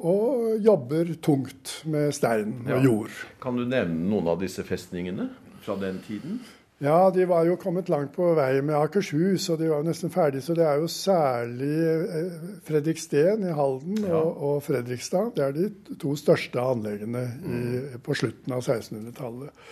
og 0.00 0.58
jobber 0.64 1.14
tungt 1.22 1.80
med 1.90 2.10
stein 2.16 2.56
og 2.66 2.84
jord. 2.84 3.22
Kan 3.42 3.56
du 3.60 3.64
nevne 3.68 4.08
noen 4.10 4.32
av 4.34 4.40
disse 4.42 4.64
festningene? 4.66 5.30
fra 5.64 5.76
den 5.80 6.02
tiden? 6.06 6.40
Ja, 6.78 7.10
de 7.14 7.24
var 7.24 7.46
jo 7.46 7.54
kommet 7.56 7.88
langt 7.88 8.12
på 8.16 8.32
vei 8.36 8.58
med 8.60 8.74
Akershus, 8.76 9.46
og 9.52 9.60
de 9.60 9.70
var 9.70 9.80
jo 9.80 9.86
nesten 9.86 10.12
ferdige. 10.12 10.42
Så 10.44 10.56
det 10.58 10.66
er 10.66 10.82
jo 10.82 10.90
særlig 10.90 11.76
eh, 11.86 12.34
Fredriksten 12.66 13.46
i 13.46 13.54
Halden 13.54 14.02
ja. 14.02 14.18
og, 14.18 14.42
og, 14.42 14.62
Fredrikstad. 14.66 15.32
Det 15.36 15.46
er 15.46 15.54
de 15.56 15.96
to 16.02 16.16
største 16.18 16.60
anleggene 16.60 17.24
i, 17.40 17.54
mm. 17.54 18.04
på 18.04 18.18
slutten 18.18 18.56
av 18.56 18.66
1600-tallet. 18.66 19.64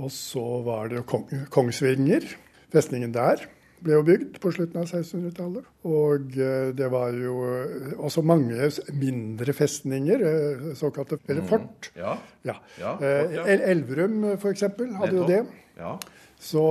Og 0.00 0.10
så 0.14 0.46
var 0.64 0.90
det 0.90 1.04
Kong, 1.06 1.28
Kongsvinger, 1.52 2.24
festningen 2.72 3.12
der 3.14 3.44
ble 3.84 3.96
jo 3.96 4.04
bygd 4.06 4.38
på 4.42 4.52
slutten 4.54 4.82
av 4.82 4.88
1600-tallet. 4.88 5.68
Og 5.88 6.36
eh, 6.36 6.70
det 6.76 6.88
var 6.92 7.16
jo 7.16 7.36
eh, 7.48 7.92
også 7.98 8.24
mange 8.26 8.70
mindre 9.00 9.54
festninger, 9.56 10.24
eh, 10.30 10.70
såkalte 10.78 11.20
eller 11.26 11.44
mm. 11.44 11.50
fort. 11.50 11.90
Ja. 11.96 12.16
ja. 12.46 12.56
ja, 12.80 12.94
fort, 13.00 13.36
ja. 13.36 13.46
Elverum 13.72 14.24
f.eks. 14.36 14.66
hadde 15.00 15.14
jo 15.16 15.28
det. 15.28 15.42
Ja. 15.80 15.96
Så 16.40 16.62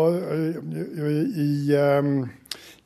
i 1.38 1.50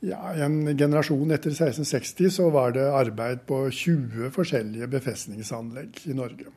ja, 0.03 0.17
en 0.43 0.57
generasjon 0.75 1.31
etter 1.31 1.53
1660 1.53 2.33
så 2.35 2.49
var 2.51 2.73
det 2.75 2.89
arbeid 2.91 3.45
på 3.47 3.61
20 3.71 4.33
forskjellige 4.35 4.89
befestningsanlegg 4.91 6.01
i 6.11 6.17
Norge. 6.17 6.51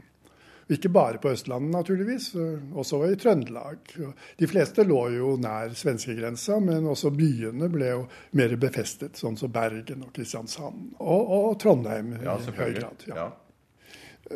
Ikke 0.67 0.91
bare 0.91 1.21
på 1.23 1.31
Østlandet, 1.31 1.71
naturligvis, 1.71 2.33
også 2.75 2.99
i 3.07 3.17
Trøndelag. 3.23 3.93
De 4.41 4.49
fleste 4.51 4.83
lå 4.83 5.03
jo 5.15 5.37
nær 5.39 5.77
svenskegrensa, 5.79 6.59
men 6.59 6.89
også 6.91 7.13
byene 7.15 7.69
ble 7.71 7.93
jo 7.93 8.01
mer 8.39 8.57
befestet, 8.59 9.15
sånn 9.21 9.39
som 9.39 9.53
Bergen 9.55 10.03
og 10.09 10.11
Kristiansand. 10.17 10.97
Og, 10.99 11.35
og 11.39 11.59
Trondheim 11.63 12.17
ja, 12.19 12.35
i 12.35 12.57
høy 12.59 12.73
grad. 12.81 13.07
Ja. 13.07 13.21
Ja. 13.21 13.29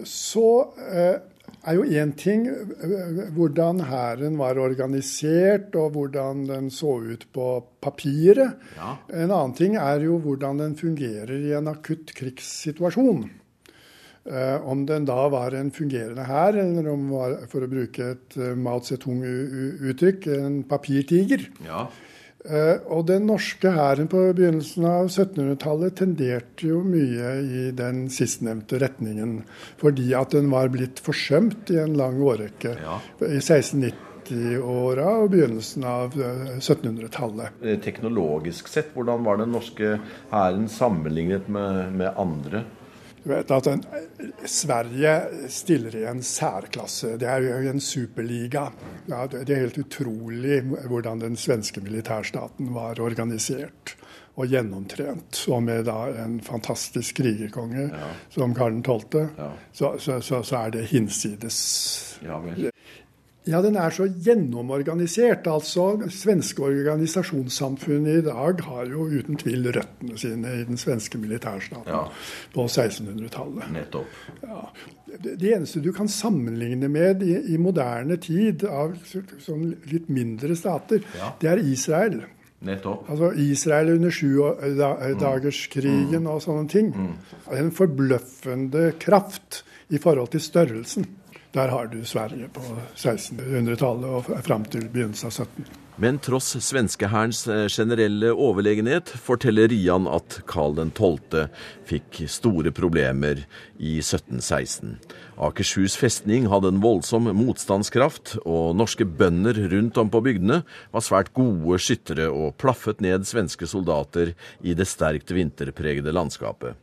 Så 0.07 0.47
eh, 0.87 1.17
er 1.67 1.77
jo 1.77 1.83
én 1.83 2.13
ting 2.15 2.47
eh, 2.47 3.25
hvordan 3.35 3.83
hæren 3.89 4.39
var 4.39 4.61
organisert, 4.63 5.75
og 5.75 5.97
hvordan 5.97 6.47
den 6.49 6.71
så 6.71 6.95
ut 7.03 7.27
på 7.35 7.49
papiret. 7.83 8.55
Ja. 8.79 8.95
En 9.11 9.31
annen 9.31 9.57
ting 9.59 9.77
er 9.81 10.07
jo 10.07 10.21
hvordan 10.23 10.63
den 10.63 10.79
fungerer 10.79 11.35
i 11.41 11.55
en 11.59 11.71
akutt 11.75 12.15
krigssituasjon. 12.17 13.27
Eh, 14.25 14.69
om 14.69 14.85
den 14.87 15.07
da 15.09 15.29
var 15.33 15.55
en 15.57 15.71
fungerende 15.73 16.27
hær, 16.29 16.59
eller 16.61 16.91
om 16.93 17.09
var, 17.15 17.39
for 17.49 17.65
å 17.65 17.71
bruke 17.71 18.13
et 18.13 18.37
uh, 18.37 18.53
Mao 18.53 18.83
Zedong-uttrykk, 18.85 20.27
en 20.37 20.59
papirtiger. 20.69 21.47
Ja. 21.65 21.87
Uh, 22.45 22.77
og 22.93 23.07
den 23.09 23.25
norske 23.29 23.73
hæren 23.73 24.11
på 24.13 24.21
begynnelsen 24.37 24.85
av 24.89 25.09
1700-tallet 25.09 25.97
tenderte 26.03 26.69
jo 26.69 26.83
mye 26.85 27.33
i 27.41 27.65
den 27.77 28.07
sistnevnte 28.13 28.81
retningen, 28.81 29.39
fordi 29.81 30.13
at 30.17 30.37
den 30.37 30.53
var 30.53 30.69
blitt 30.73 31.01
forsømt 31.05 31.73
i 31.73 31.81
en 31.81 31.97
lang 31.97 32.21
årrekke. 32.21 32.75
Ja. 32.77 32.99
I 33.25 33.41
1690-åra 33.41 35.15
og 35.23 35.33
begynnelsen 35.33 35.87
av 35.89 36.13
1700-tallet. 36.59 37.57
Teknologisk 37.89 38.69
sett, 38.69 38.93
hvordan 38.93 39.25
var 39.25 39.41
den 39.41 39.57
norske 39.57 39.97
hæren 40.29 40.69
sammenlignet 40.69 41.49
med, 41.49 41.97
med 41.97 42.21
andre? 42.21 42.67
Du 43.23 43.29
vet 43.29 43.67
en, 43.67 43.83
Sverige 44.45 45.49
stiller 45.49 45.97
i 45.97 46.05
en 46.09 46.23
særklasse. 46.25 47.17
Det 47.21 47.29
er 47.29 47.45
jo 47.45 47.71
en 47.71 47.81
superliga. 47.81 48.71
Ja, 49.11 49.27
det 49.31 49.51
er 49.51 49.65
helt 49.67 49.79
utrolig 49.79 50.63
hvordan 50.89 51.21
den 51.21 51.37
svenske 51.37 51.83
militærstaten 51.85 52.73
var 52.75 53.01
organisert 53.01 53.97
og 54.41 54.49
gjennomtrent. 54.49 55.45
Og 55.53 55.63
med 55.63 55.85
da 55.89 55.99
en 56.25 56.41
fantastisk 56.45 57.21
krigerkonge 57.21 57.91
ja. 57.91 58.11
som 58.33 58.55
Karl 58.57 58.81
12., 58.83 59.29
ja. 59.37 59.51
så, 59.73 59.95
så, 59.99 60.21
så, 60.21 60.43
så, 60.43 60.57
er 60.57 60.77
det 60.79 60.87
hinsides. 60.95 62.21
Ja. 62.25 62.70
Ja, 63.49 63.63
den 63.65 63.73
er 63.81 63.89
så 63.95 64.05
gjennomorganisert. 64.05 65.47
Altså, 65.49 65.95
Svenske 66.13 66.61
organisasjonssamfunnet 66.67 68.19
i 68.19 68.23
dag 68.27 68.61
har 68.67 68.91
jo 68.93 69.07
uten 69.09 69.37
tvil 69.41 69.71
røttene 69.73 70.19
sine 70.21 70.49
i 70.61 70.65
den 70.69 70.77
svenske 70.81 71.19
militærstaten 71.19 71.89
ja. 71.89 72.03
på 72.53 72.67
1600-tallet. 72.67 73.71
Nettopp. 73.73 74.07
Ja. 74.45 74.69
Det 75.25 75.55
eneste 75.55 75.81
du 75.83 75.93
kan 75.97 76.09
sammenligne 76.13 76.89
med 76.93 77.23
i, 77.25 77.55
i 77.55 77.57
moderne 77.59 78.17
tid 78.21 78.65
av 78.69 78.93
sånn 79.09 79.75
litt 79.89 80.09
mindre 80.13 80.57
stater, 80.59 81.01
ja. 81.17 81.33
det 81.41 81.49
er 81.51 81.59
Israel. 81.65 82.21
Nettopp. 82.61 83.09
Altså 83.09 83.33
Israel 83.41 83.95
under 83.95 84.11
sjudagerskrigen 84.13 86.27
mm. 86.27 86.29
og 86.29 86.43
sånne 86.45 86.69
ting. 86.69 86.93
Mm. 86.93 87.17
En 87.57 87.73
forbløffende 87.73 88.93
kraft 89.01 89.65
i 89.89 89.99
forhold 89.99 90.29
til 90.35 90.41
størrelsen. 90.45 91.07
Der 91.53 91.69
har 91.69 91.87
du 91.91 92.05
Sverige 92.07 92.47
på 92.55 92.63
1600-tallet 92.95 94.11
og 94.11 94.29
fram 94.47 94.63
til 94.71 94.85
begynnelsen 94.87 95.27
av 95.27 95.35
17. 95.35 95.71
Men 96.01 96.17
tross 96.23 96.55
svenskehærens 96.63 97.43
eh, 97.51 97.65
generelle 97.69 98.31
overlegenhet 98.31 99.11
forteller 99.21 99.67
Rian 99.69 100.07
at 100.09 100.39
Karl 100.49 100.79
12. 100.79 101.51
fikk 101.91 102.23
store 102.31 102.71
problemer 102.73 103.43
i 103.77 103.97
1716. 103.99 104.95
Akershus 105.43 105.99
festning 105.99 106.47
hadde 106.53 106.71
en 106.71 106.81
voldsom 106.85 107.27
motstandskraft, 107.37 108.37
og 108.47 108.79
norske 108.79 109.05
bønder 109.05 109.59
rundt 109.75 109.99
om 110.01 110.13
på 110.13 110.23
bygdene 110.25 110.63
var 110.95 111.05
svært 111.05 111.35
gode 111.37 111.83
skyttere 111.83 112.31
og 112.31 112.55
plaffet 112.63 113.03
ned 113.03 113.27
svenske 113.29 113.69
soldater 113.69 114.37
i 114.63 114.79
det 114.79 114.87
sterkt 114.89 115.35
vinterpregede 115.35 116.15
landskapet. 116.15 116.79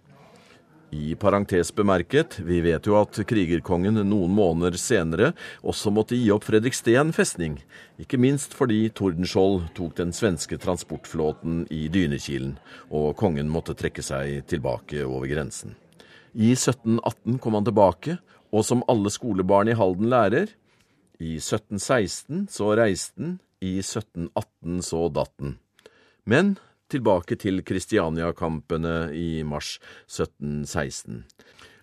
I 0.91 1.15
parentes 1.15 1.75
bemerket, 1.75 2.39
vi 2.39 2.61
vet 2.63 2.85
jo 2.87 2.95
at 2.95 3.17
krigerkongen 3.27 3.99
noen 4.07 4.31
måneder 4.31 4.77
senere 4.79 5.33
også 5.59 5.91
måtte 5.91 6.15
gi 6.15 6.29
opp 6.31 6.45
Fredriksten 6.47 7.11
festning, 7.11 7.57
ikke 7.99 8.19
minst 8.21 8.55
fordi 8.55 8.85
Tordenskjold 8.95 9.65
tok 9.75 9.97
den 9.97 10.13
svenske 10.15 10.55
transportflåten 10.63 11.65
i 11.75 11.89
Dynekilen, 11.91 12.55
og 12.87 13.17
kongen 13.19 13.51
måtte 13.51 13.75
trekke 13.75 14.05
seg 14.05 14.45
tilbake 14.47 15.03
over 15.03 15.27
grensen. 15.27 15.75
I 16.31 16.53
1718 16.55 17.35
kom 17.43 17.59
han 17.59 17.67
tilbake, 17.67 18.15
og 18.55 18.63
som 18.63 18.85
alle 18.87 19.11
skolebarn 19.11 19.67
i 19.67 19.75
Halden 19.75 20.07
lærer, 20.13 20.47
i 21.19 21.35
1716 21.41 22.47
så 22.53 22.71
reiste 22.79 23.19
han, 23.19 23.35
i 23.59 23.79
1718 23.81 24.83
så 24.85 25.07
datt 25.11 25.33
han. 25.41 25.57
Men 26.23 26.55
tilbake 26.91 27.37
til 27.39 27.61
Kristiania-kampene 27.67 29.11
i 29.15 29.43
mars 29.47 29.77
1716. 30.07 31.23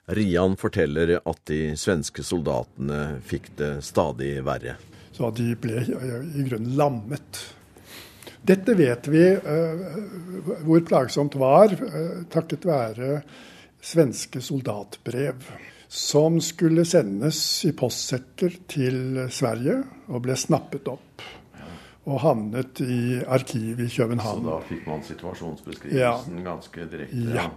Rian 0.07 0.57
forteller 0.61 1.17
at 1.17 1.41
de 1.49 1.61
svenske 1.81 2.25
soldatene 2.27 3.21
fikk 3.25 3.55
det 3.57 3.73
stadig 3.87 4.37
verre. 4.45 4.77
Så 5.15 5.31
de 5.33 5.55
ble 5.57 5.81
i 5.81 6.45
grunnen 6.45 6.75
lammet. 6.77 7.41
Dette 8.45 8.75
vet 8.77 9.09
vi 9.09 9.25
uh, 9.33 9.85
hvor 10.67 10.83
plagsomt 10.85 11.39
var, 11.41 11.73
uh, 11.73 12.25
takket 12.29 12.67
være 12.69 13.23
svenske 13.81 14.43
soldatbrev. 14.45 15.47
Som 15.89 16.41
skulle 16.43 16.85
sendes 16.89 17.39
i 17.69 17.71
postsekker 17.77 18.59
til 18.69 19.25
Sverige 19.33 19.79
og 20.11 20.25
ble 20.27 20.37
snappet 20.37 20.91
opp 20.91 21.23
og 22.05 22.21
havnet 22.21 22.81
i 22.85 23.23
arkivet 23.25 23.87
i 23.87 23.93
København. 23.97 24.43
Så 24.43 24.51
da 24.51 24.59
fikk 24.69 24.87
man 24.89 25.05
situasjonsbeskrivelsen 25.07 26.39
ja. 26.41 26.45
ganske 26.45 26.89
direkte? 26.91 27.25
Ja. 27.37 27.49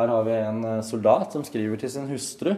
Her 0.00 0.12
har 0.14 0.26
vi 0.26 0.36
en 0.38 0.62
eh, 0.64 0.82
soldat 0.86 1.34
som 1.34 1.44
skriver 1.46 1.80
til 1.80 1.92
sin 1.92 2.08
hustru. 2.10 2.54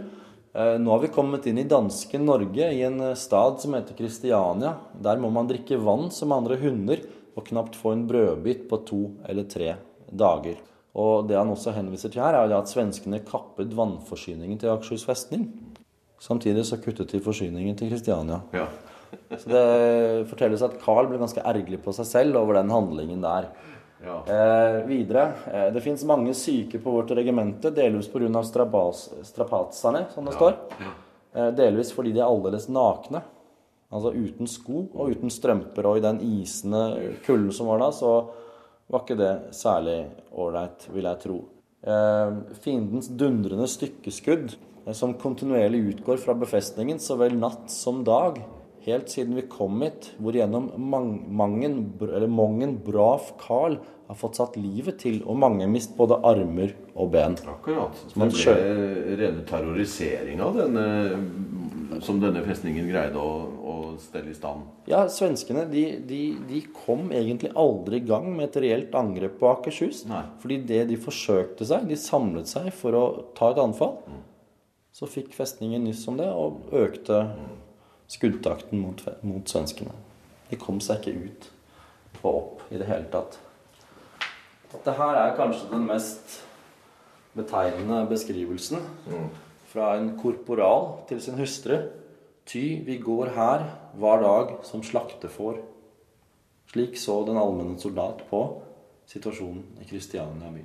Eh, 0.53 0.75
nå 0.81 0.93
har 0.93 1.03
vi 1.03 1.13
kommet 1.13 1.47
inn 1.49 1.61
i 1.61 1.69
danske 1.69 2.21
Norge, 2.21 2.69
i 2.73 2.85
en 2.87 3.01
eh, 3.01 3.17
stad 3.19 3.61
som 3.63 3.77
heter 3.77 3.97
Kristiania. 3.99 4.77
Der 5.05 5.21
må 5.21 5.31
man 5.33 5.49
drikke 5.51 5.81
vann 5.81 6.11
som 6.15 6.35
andre 6.37 6.59
hunder, 6.61 7.03
og 7.33 7.47
knapt 7.49 7.79
få 7.81 7.95
en 7.97 8.07
brødbit 8.09 8.67
på 8.69 8.79
to 8.89 9.03
eller 9.29 9.49
tre 9.49 9.75
dager. 10.13 10.61
Og 10.93 11.29
det 11.29 11.39
han 11.39 11.49
også 11.49 11.73
henviser 11.73 12.13
til 12.13 12.21
her, 12.21 12.37
er 12.37 12.53
at 12.53 12.69
svenskene 12.69 13.23
kappet 13.25 13.73
vannforsyningen 13.77 14.61
til 14.61 14.73
Akershus 14.75 15.07
festning. 15.09 15.49
Samtidig 16.21 16.67
så 16.69 16.77
kuttet 16.79 17.11
de 17.11 17.21
forsyningen 17.25 17.77
til 17.77 17.89
Kristiania. 17.91 18.43
Ja. 18.53 18.69
Så 19.39 19.49
det 19.49 20.29
fortelles 20.31 20.65
at 20.65 20.79
Carl 20.83 21.09
ble 21.11 21.21
ganske 21.21 21.43
ergerlig 21.43 21.81
på 21.85 21.95
seg 21.97 22.09
selv 22.09 22.41
over 22.41 22.59
den 22.59 22.73
handlingen 22.73 23.25
der. 23.25 23.51
Ja. 24.03 24.17
Eh, 24.27 24.79
videre. 24.89 25.29
Eh, 25.47 25.69
det 25.75 25.83
fins 25.85 26.05
mange 26.09 26.35
syke 26.35 26.81
på 26.83 26.97
vårt 26.97 27.13
regimente, 27.15 27.71
delvis 27.71 28.11
pga. 28.11 28.43
strapatsene, 28.43 30.07
som 30.15 30.25
det 30.25 30.35
står. 30.35 30.59
Eh, 31.35 31.51
delvis 31.57 31.93
fordi 31.95 32.13
de 32.13 32.21
er 32.21 32.29
aldeles 32.29 32.69
nakne. 32.69 33.23
Altså 33.93 34.13
uten 34.17 34.49
sko 34.49 34.87
og 34.95 35.13
uten 35.13 35.31
strømper. 35.31 35.87
Og 35.87 35.99
i 35.99 36.05
den 36.05 36.21
isende 36.21 37.15
kulden 37.27 37.53
som 37.53 37.69
var 37.69 37.79
da, 37.85 37.91
så 37.93 38.13
var 38.89 39.05
ikke 39.05 39.19
det 39.21 39.33
særlig 39.57 39.99
ålreit, 40.33 40.89
vil 40.93 41.09
jeg 41.09 41.21
tro. 41.23 41.39
Eh, 41.83 42.33
fiendens 42.63 43.09
dundrende 43.09 43.69
stykkeskudd, 43.69 44.57
eh, 44.87 44.93
som 44.93 45.15
kontinuerlig 45.15 45.83
utgår 45.93 46.21
fra 46.23 46.35
befestningen 46.35 47.01
så 47.03 47.17
vel 47.19 47.35
natt 47.39 47.71
som 47.71 48.05
dag, 48.05 48.39
helt 48.87 49.11
siden 49.13 49.37
vi 49.39 49.47
kom 49.51 49.83
hit, 49.85 50.11
hvor 50.19 50.37
gjennom 50.37 50.71
mangen, 50.79 51.81
eller 52.01 52.31
mongen 52.31 52.77
brav 52.85 53.33
Carl 53.41 53.79
har 54.09 54.19
fått 54.19 54.41
satt 54.41 54.59
livet 54.61 54.99
til, 55.05 55.23
og 55.25 55.39
mange 55.41 55.69
mist 55.71 55.95
både 55.97 56.19
armer 56.27 56.75
og 56.93 57.13
ben. 57.15 57.39
Akkurat. 57.49 57.97
Så 58.11 58.19
det 58.19 58.31
ble 58.37 59.17
rene 59.23 59.47
terroriseringa 59.49 60.51
som 62.03 62.21
denne 62.23 62.43
festningen 62.47 62.89
greide 62.89 63.21
å, 63.21 63.33
å 63.69 63.75
stelle 64.01 64.33
i 64.33 64.37
stand? 64.37 64.65
Ja, 64.91 65.05
svenskene 65.13 65.65
de, 65.71 65.85
de, 66.09 66.21
de, 66.49 66.63
kom 66.85 67.11
egentlig 67.15 67.53
aldri 67.59 68.01
i 68.01 68.07
gang 68.07 68.31
med 68.33 68.49
et 68.49 68.61
reelt 68.65 68.95
angrep 68.99 69.39
på 69.41 69.51
Akershus. 69.51 70.05
Nei. 70.11 70.25
Fordi 70.43 70.61
det 70.69 70.85
de 70.91 70.99
forsøkte 71.01 71.69
seg, 71.69 71.89
de 71.91 71.99
samlet 72.01 72.51
seg 72.51 72.71
for 72.77 72.99
å 72.99 73.05
ta 73.39 73.53
et 73.53 73.61
anfall. 73.63 73.99
Mm. 74.07 74.23
Så 74.93 75.09
fikk 75.09 75.33
festningen 75.37 75.85
nyss 75.87 76.05
om 76.11 76.19
det 76.21 76.29
og 76.29 76.73
økte 76.77 77.25
skuddtakten 78.13 78.83
mot, 78.83 79.03
mot 79.23 79.49
svenskene. 79.49 79.95
De 80.51 80.59
kom 80.61 80.81
seg 80.85 81.01
ikke 81.01 81.27
ut 81.27 81.49
og 82.23 82.29
opp 82.33 82.67
i 82.71 82.79
det 82.79 82.87
hele 82.87 83.09
tatt. 83.11 83.39
Dette 84.73 84.93
her 84.97 85.17
er 85.19 85.37
kanskje 85.37 85.71
den 85.73 85.89
mest 85.89 86.43
betegnende 87.37 88.05
beskrivelsen. 88.11 88.85
Mm 89.09 89.33
fra 89.73 89.97
en 89.97 90.13
korporal 90.21 90.89
til 91.09 91.21
sin 91.23 91.39
hustru. 91.41 91.79
Ty, 92.47 92.83
vi 92.85 92.99
går 92.99 93.33
her 93.37 93.65
hver 93.97 94.23
dag 94.23 94.57
som 94.67 94.83
slaktefår. 94.83 95.61
Slik 96.73 96.99
så 96.99 97.23
den 97.27 97.39
allmenne 97.39 97.79
soldat 97.81 98.25
på 98.31 98.43
situasjonen 99.09 99.81
i 99.81 99.89
Kristiania 99.89 100.51
by. 100.53 100.65